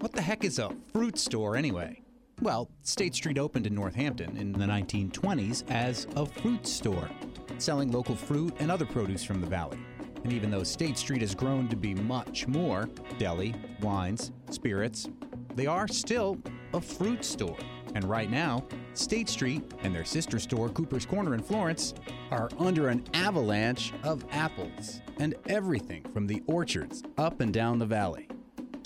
[0.00, 2.00] What the heck is a fruit store anyway?
[2.40, 7.10] Well, State Street opened in Northampton in the 1920s as a fruit store,
[7.58, 9.80] selling local fruit and other produce from the valley.
[10.22, 12.88] And even though State Street has grown to be much more
[13.18, 15.08] deli, wines, spirits,
[15.56, 16.38] they are still
[16.74, 17.58] a fruit store.
[17.96, 21.94] And right now, State Street and their sister store, Cooper's Corner in Florence,
[22.30, 27.86] are under an avalanche of apples and everything from the orchards up and down the
[27.86, 28.27] valley.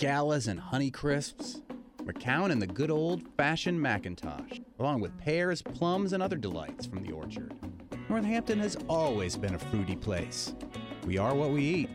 [0.03, 1.61] Galas and Honey Crisps,
[2.51, 7.13] and the good old fashioned McIntosh, along with pears, plums, and other delights from the
[7.13, 7.53] orchard.
[8.09, 10.55] Northampton has always been a fruity place.
[11.07, 11.89] We are what we eat.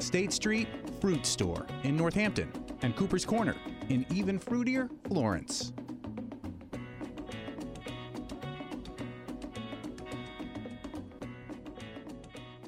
[0.00, 0.66] State Street
[1.00, 2.50] Fruit Store in Northampton
[2.82, 3.54] and Cooper's Corner
[3.88, 5.72] in even fruitier Florence.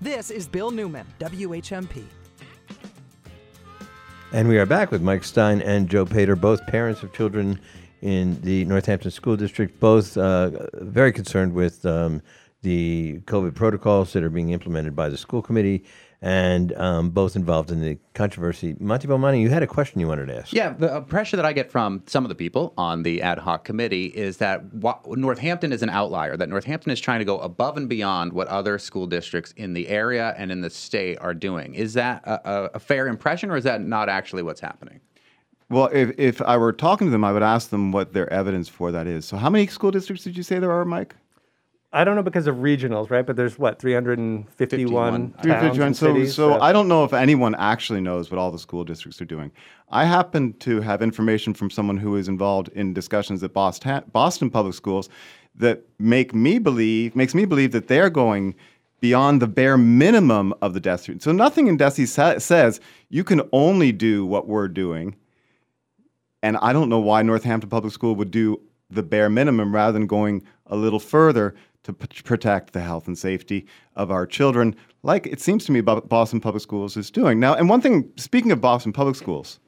[0.00, 2.04] This is Bill Newman, WHMP.
[4.30, 7.58] And we are back with Mike Stein and Joe Pater, both parents of children
[8.02, 12.20] in the Northampton School District, both uh, very concerned with um,
[12.60, 15.82] the COVID protocols that are being implemented by the school committee,
[16.22, 18.74] and um, both involved in the controversy.
[18.80, 20.52] Monty Bomani, you had a question you wanted to ask.
[20.52, 23.38] Yeah, the uh, pressure that I get from some of the people on the ad
[23.38, 27.38] hoc committee is that wa- Northampton is an outlier, that Northampton is trying to go
[27.38, 31.34] above and beyond what other school districts in the area and in the state are
[31.34, 31.74] doing.
[31.74, 35.00] Is that a, a, a fair impression, or is that not actually what's happening?
[35.68, 38.68] Well, if, if I were talking to them, I would ask them what their evidence
[38.68, 39.24] for that is.
[39.26, 41.16] So, how many school districts did you say there are, Mike?
[41.92, 43.24] I don't know because of regionals, right?
[43.24, 45.86] But there's what 351 towns 351.
[45.86, 48.84] and So, cities, so I don't know if anyone actually knows what all the school
[48.84, 49.50] districts are doing.
[49.90, 54.50] I happen to have information from someone who is involved in discussions at Boston, Boston
[54.50, 55.08] Public Schools
[55.54, 58.54] that make me believe makes me believe that they're going
[59.00, 61.10] beyond the bare minimum of the DESE.
[61.22, 65.14] So nothing in DESE sa- says you can only do what we're doing.
[66.42, 68.60] And I don't know why Northampton Public School would do
[68.90, 71.54] the bare minimum rather than going a little further
[71.86, 73.64] to p- protect the health and safety
[73.94, 74.74] of our children,
[75.04, 77.38] like it seems to me Boston Public Schools is doing.
[77.38, 79.60] Now, and one thing, speaking of Boston Public Schools,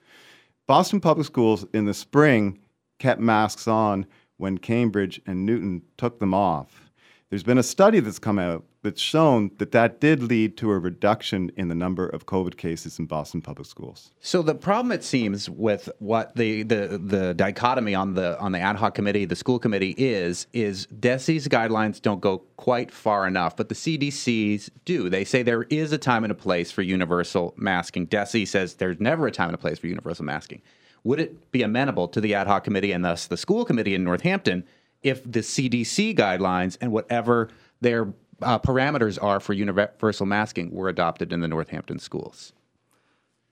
[0.66, 2.58] Boston Public Schools in the spring
[2.98, 4.04] kept masks on
[4.36, 6.87] when Cambridge and Newton took them off.
[7.30, 10.78] There's been a study that's come out that's shown that that did lead to a
[10.78, 14.12] reduction in the number of COVID cases in Boston Public Schools.
[14.20, 18.60] So the problem, it seems, with what the, the the dichotomy on the on the
[18.60, 23.56] ad hoc committee, the school committee is, is DESE's guidelines don't go quite far enough,
[23.56, 25.10] but the CDC's do.
[25.10, 28.06] They say there is a time and a place for universal masking.
[28.06, 30.62] DESE says there's never a time and a place for universal masking.
[31.04, 34.02] Would it be amenable to the ad hoc committee and thus the school committee in
[34.02, 34.64] Northampton
[35.02, 37.48] if the CDC guidelines and whatever
[37.80, 42.52] their uh, parameters are for universal masking were adopted in the Northampton schools?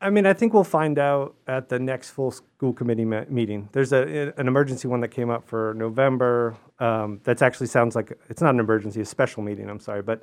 [0.01, 3.69] I mean, I think we'll find out at the next full school committee me- meeting.
[3.73, 6.57] There's a an emergency one that came up for November.
[6.79, 9.71] Um, that's actually sounds like it's not an emergency, a special meeting.
[9.71, 10.23] I'm sorry, but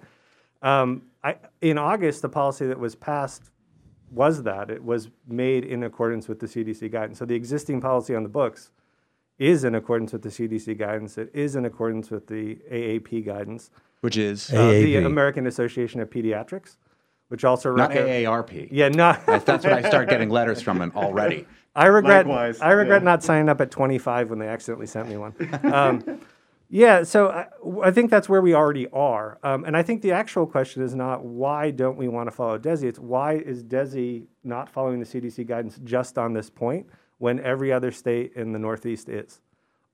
[0.61, 3.49] um, I, in August, the policy that was passed
[4.11, 7.17] was that it was made in accordance with the CDC guidance.
[7.17, 8.71] So the existing policy on the books
[9.39, 11.17] is in accordance with the CDC guidance.
[11.17, 13.71] It is in accordance with the AAP guidance,
[14.01, 16.77] Which is uh, the American Association of Pediatrics,
[17.29, 18.69] which also Not reco- AARP.
[18.71, 19.25] Yeah, not.
[19.25, 21.45] That's, that's what I start getting letters from them already.
[21.75, 22.27] I regret.
[22.27, 23.05] Likewise, I regret yeah.
[23.05, 25.33] not signing up at 25 when they accidentally sent me one.
[25.63, 26.21] Um,
[26.69, 27.47] yeah, so I,
[27.87, 30.93] I think that's where we already are, um, and I think the actual question is
[30.93, 32.83] not why don't we want to follow DESE.
[32.83, 36.85] It's why is DESE not following the CDC guidance just on this point
[37.17, 39.39] when every other state in the Northeast is.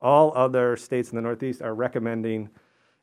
[0.01, 2.49] All other states in the Northeast are recommending,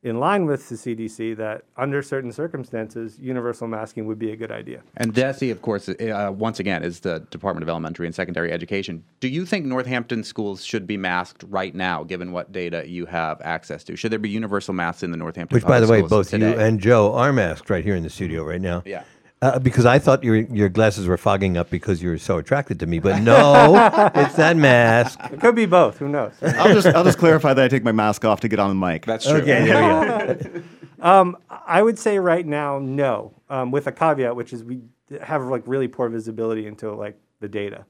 [0.03, 4.51] in line with the CDC, that under certain circumstances, universal masking would be a good
[4.51, 4.81] idea.
[4.97, 9.05] And DESE, of course, uh, once again, is the Department of Elementary and Secondary Education.
[9.21, 13.41] Do you think Northampton schools should be masked right now, given what data you have
[13.43, 13.97] access to?
[13.97, 16.53] Should there be universal masks in the Northampton Which, by the way, both today?
[16.53, 18.83] you and Joe are masked right here in the studio right now.
[18.87, 19.03] Yeah.
[19.43, 22.80] Uh, because I thought your your glasses were fogging up because you were so attracted
[22.80, 23.74] to me, but no,
[24.14, 25.20] it's that mask.
[25.30, 25.99] It could be both.
[25.99, 26.32] Who knows?
[26.43, 28.87] I'll just I'll just clarify that I take my mask off to get on the
[28.87, 29.05] mic.
[29.05, 29.37] That's true.
[29.37, 30.62] Okay, there we go.
[30.99, 34.80] Um, I would say right now, no, um, with a caveat, which is we
[35.20, 37.84] have like really poor visibility into like the data.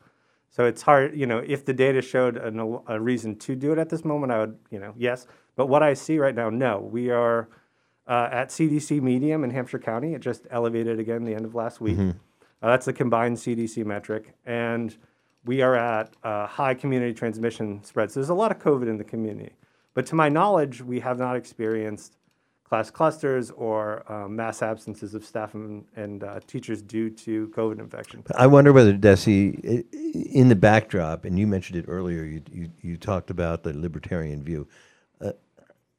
[0.50, 3.78] So it's hard, you know, if the data showed an, a reason to do it
[3.78, 5.26] at this moment, I would, you know, yes.
[5.54, 6.80] But what I see right now, no.
[6.80, 7.48] We are
[8.06, 10.14] uh, at CDC medium in Hampshire County.
[10.14, 11.96] It just elevated again the end of last week.
[11.96, 12.16] Mhm.
[12.62, 14.32] Uh, that's the combined CDC metric.
[14.44, 14.96] And
[15.44, 18.14] we are at uh, high community transmission spreads.
[18.14, 19.52] So there's a lot of COVID in the community.
[19.94, 22.16] But to my knowledge, we have not experienced
[22.64, 27.78] class clusters or um, mass absences of staff and, and uh, teachers due to COVID
[27.78, 28.24] infection.
[28.34, 32.96] I wonder whether DESE, in the backdrop, and you mentioned it earlier, you you, you
[32.96, 34.66] talked about the libertarian view.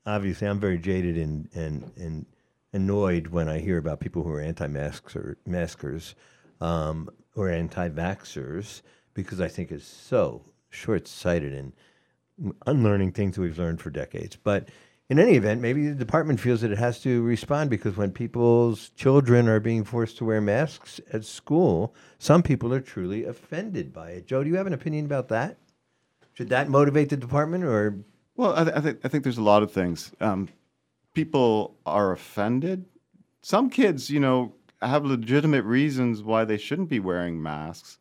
[0.07, 2.25] Obviously, I'm very jaded and, and and
[2.71, 6.15] annoyed when I hear about people who are anti-masks or maskers
[6.61, 8.81] um, or anti-vaxxers
[9.13, 11.73] because I think it's so short-sighted and
[12.65, 14.37] unlearning things that we've learned for decades.
[14.41, 14.69] But
[15.09, 18.89] in any event, maybe the department feels that it has to respond because when people's
[18.89, 24.11] children are being forced to wear masks at school, some people are truly offended by
[24.11, 24.27] it.
[24.27, 25.57] Joe, do you have an opinion about that?
[26.33, 28.05] Should that motivate the department or?
[28.37, 30.11] Well, I, th- I think I think there's a lot of things.
[30.21, 30.49] Um,
[31.13, 32.85] people are offended.
[33.41, 37.99] Some kids, you know, have legitimate reasons why they shouldn't be wearing masks,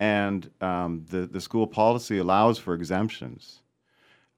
[0.00, 3.62] and um, the the school policy allows for exemptions.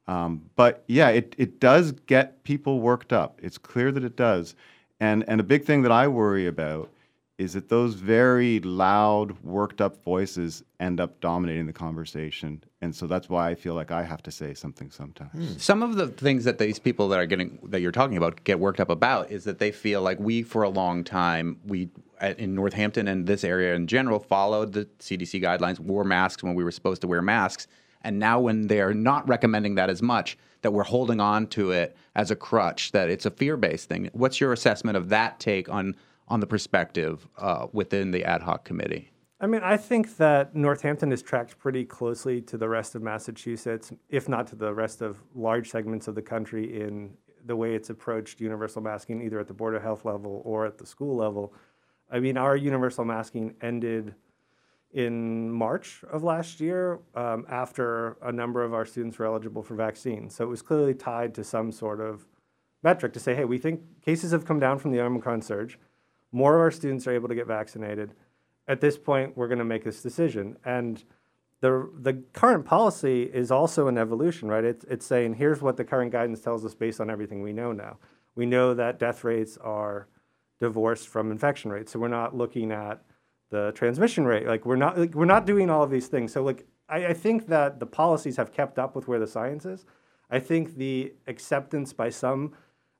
[0.09, 3.41] Um, but yeah, it, it does get people worked up.
[3.43, 4.57] It's clear that it does,
[5.01, 6.91] and and a big thing that I worry about
[7.41, 12.63] is that those very loud, worked up voices end up dominating the conversation.
[12.83, 15.33] And so that's why I feel like I have to say something sometimes.
[15.33, 15.57] Hmm.
[15.57, 18.61] Some of the things that these people that are getting that you're talking about get
[18.61, 21.89] worked up about is that they feel like we for a long time we
[22.37, 26.63] in Northampton and this area in general followed the CDC guidelines, wore masks when we
[26.63, 27.67] were supposed to wear masks,
[28.03, 31.71] and now when they are not recommending that as much, that we're holding on to
[31.71, 34.11] it as a crutch, that it's a fear-based thing.
[34.13, 35.97] What's your assessment of that take on
[36.31, 39.11] on the perspective uh, within the ad hoc committee?
[39.43, 43.93] I mean, I think that Northampton is tracked pretty closely to the rest of Massachusetts,
[44.09, 47.15] if not to the rest of large segments of the country in
[47.47, 50.79] the way it's approached universal masking, either at the Board of Health level or at
[50.79, 51.55] the school level.
[52.11, 54.15] I mean, our universal masking ended
[54.93, 59.75] in March of last year um, after a number of our students were eligible for
[59.75, 60.35] vaccines.
[60.35, 62.27] So it was clearly tied to some sort of
[62.83, 65.79] metric to say, hey, we think cases have come down from the Omicron surge.
[66.33, 68.15] More of our students are able to get vaccinated.
[68.69, 70.57] At this point, we're going to make this decision.
[70.65, 71.03] And
[71.61, 74.65] the, the current policy is also an evolution, right?
[74.65, 77.73] It's, it's saying here's what the current guidance tells us based on everything we know
[77.73, 77.99] now.
[78.35, 80.07] We know that death rates are
[80.59, 81.93] divorced from infection rates.
[81.93, 83.03] So we're not looking at
[83.51, 84.47] the transmission rate.
[84.47, 86.33] Like we're not like, we're not doing all of these things.
[86.33, 89.65] So like I, I think that the policies have kept up with where the science
[89.65, 89.85] is.
[90.31, 92.53] I think the acceptance by some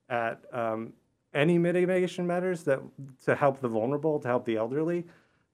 [0.09, 0.93] at um,
[1.33, 2.81] any mitigation measures that
[3.25, 5.05] to help the vulnerable, to help the elderly,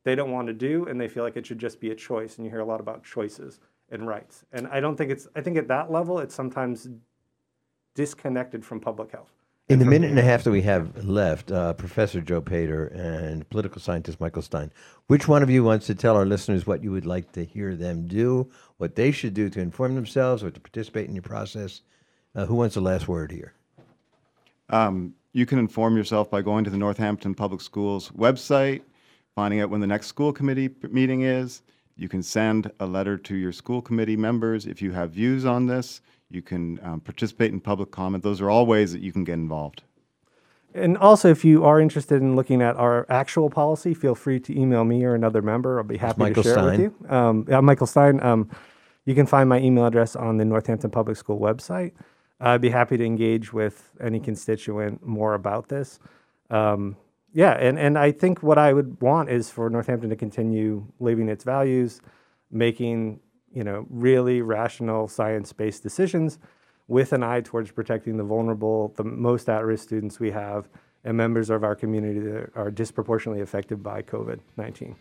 [0.04, 2.38] they don't want to do, and they feel like it should just be a choice.
[2.38, 3.60] And you hear a lot about choices
[3.90, 4.46] and rights.
[4.52, 5.28] And I don't think it's.
[5.36, 6.88] I think at that level, it's sometimes
[7.96, 9.32] disconnected from public health.
[9.70, 13.50] In the minute and a half that we have left, uh, Professor Joe Pater and
[13.50, 14.72] political scientist Michael Stein,
[15.08, 17.76] which one of you wants to tell our listeners what you would like to hear
[17.76, 21.82] them do, what they should do to inform themselves or to participate in your process?
[22.34, 23.56] Uh, who wants the last word here?
[24.70, 28.82] Um, you can inform yourself by going to the Northampton Public Schools website,
[29.36, 31.62] finding out when the next school committee meeting is.
[31.96, 35.66] You can send a letter to your school committee members if you have views on
[35.66, 36.02] this.
[36.30, 38.24] You can um, participate in public comment.
[38.24, 39.84] Those are all ways that you can get involved.
[40.74, 44.60] And also, if you are interested in looking at our actual policy, feel free to
[44.60, 45.80] email me or another member.
[45.80, 46.68] I'll be happy Michael to share Stein.
[46.68, 47.10] it with you.
[47.10, 48.22] Um, yeah, Michael Stein.
[48.22, 48.50] Um,
[49.06, 51.94] you can find my email address on the Northampton Public School website.
[52.40, 56.00] I'd be happy to engage with any constituent more about this.
[56.50, 56.98] Um,
[57.34, 61.30] yeah, and, and I think what I would want is for Northampton to continue living
[61.30, 62.02] its values,
[62.52, 63.20] making
[63.54, 66.40] you know really rational science-based decisions
[66.88, 70.70] with an eye towards protecting the vulnerable, the most at-risk students we have,
[71.04, 74.96] and members of our community that are disproportionately affected by COVID-19.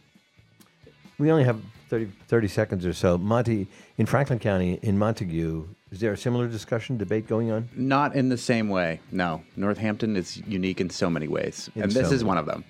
[1.18, 3.16] We only have 30, 30 seconds or so.
[3.18, 3.66] Monty,
[3.99, 7.68] in Franklin County, in Montague, is there a similar discussion, debate going on?
[7.74, 9.01] Not in the same way.
[9.12, 12.47] No, Northampton is unique in so many ways, In and this so is one of
[12.47, 12.64] them.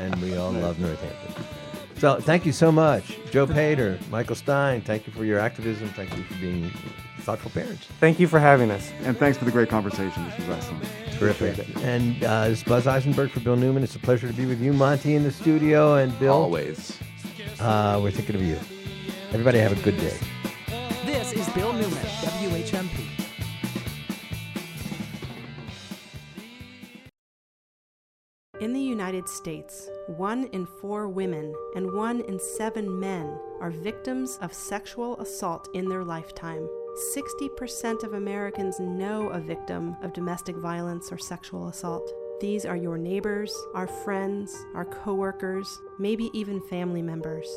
[0.00, 1.44] and we all love Northampton.
[1.98, 4.82] So thank you so much, Joe Pater, Michael Stein.
[4.82, 5.88] Thank you for your activism.
[5.90, 6.70] Thank you for being
[7.20, 7.86] thoughtful parents.
[8.00, 8.90] Thank you for having us.
[9.04, 10.24] And thanks for the great conversation.
[10.26, 10.84] This was excellent.
[11.18, 11.66] Terrific.
[11.82, 13.82] And uh, this is Buzz Eisenberg for Bill Newman.
[13.82, 16.34] It's a pleasure to be with you, Monty, in the studio, and Bill.
[16.34, 16.98] Always.
[17.60, 18.58] Uh, we're thinking of you.
[19.30, 20.16] Everybody have a good day.
[21.06, 23.06] This is Bill Newman, WHMP.
[28.60, 34.38] In the United States, one in four women and one in seven men are victims
[34.42, 36.68] of sexual assault in their lifetime.
[37.14, 42.10] 60% of Americans know a victim of domestic violence or sexual assault.
[42.38, 47.48] These are your neighbors, our friends, our coworkers, maybe even family members.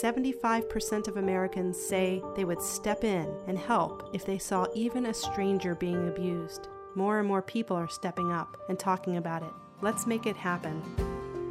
[0.00, 5.14] 75% of Americans say they would step in and help if they saw even a
[5.14, 6.68] stranger being abused.
[6.94, 9.52] More and more people are stepping up and talking about it.
[9.82, 10.82] Let's make it happen.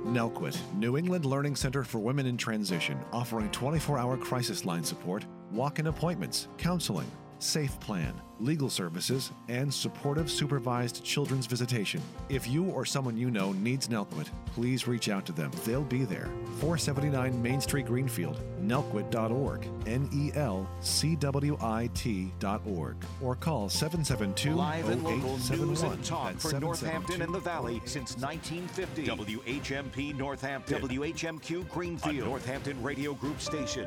[0.06, 5.26] NELCWIT, New England Learning Center for Women in Transition, offering 24 hour crisis line support,
[5.52, 12.02] walk in appointments, counseling, safe plan, legal services, and supportive supervised children's visitation.
[12.30, 15.52] If you or someone you know needs NELCWIT, please reach out to them.
[15.66, 16.30] They'll be there.
[16.60, 24.56] 479 Main Street, Greenfield, nelcwit.org, N E L C W I T.org, or call 772
[24.56, 26.02] Live and local news and 0871.
[26.02, 29.36] talk for Northampton 772 and the Valley since 1950.
[29.36, 30.82] WHMP Northampton.
[30.82, 32.16] WHMQ Greenfield.
[32.16, 33.86] A Northampton Radio Group station.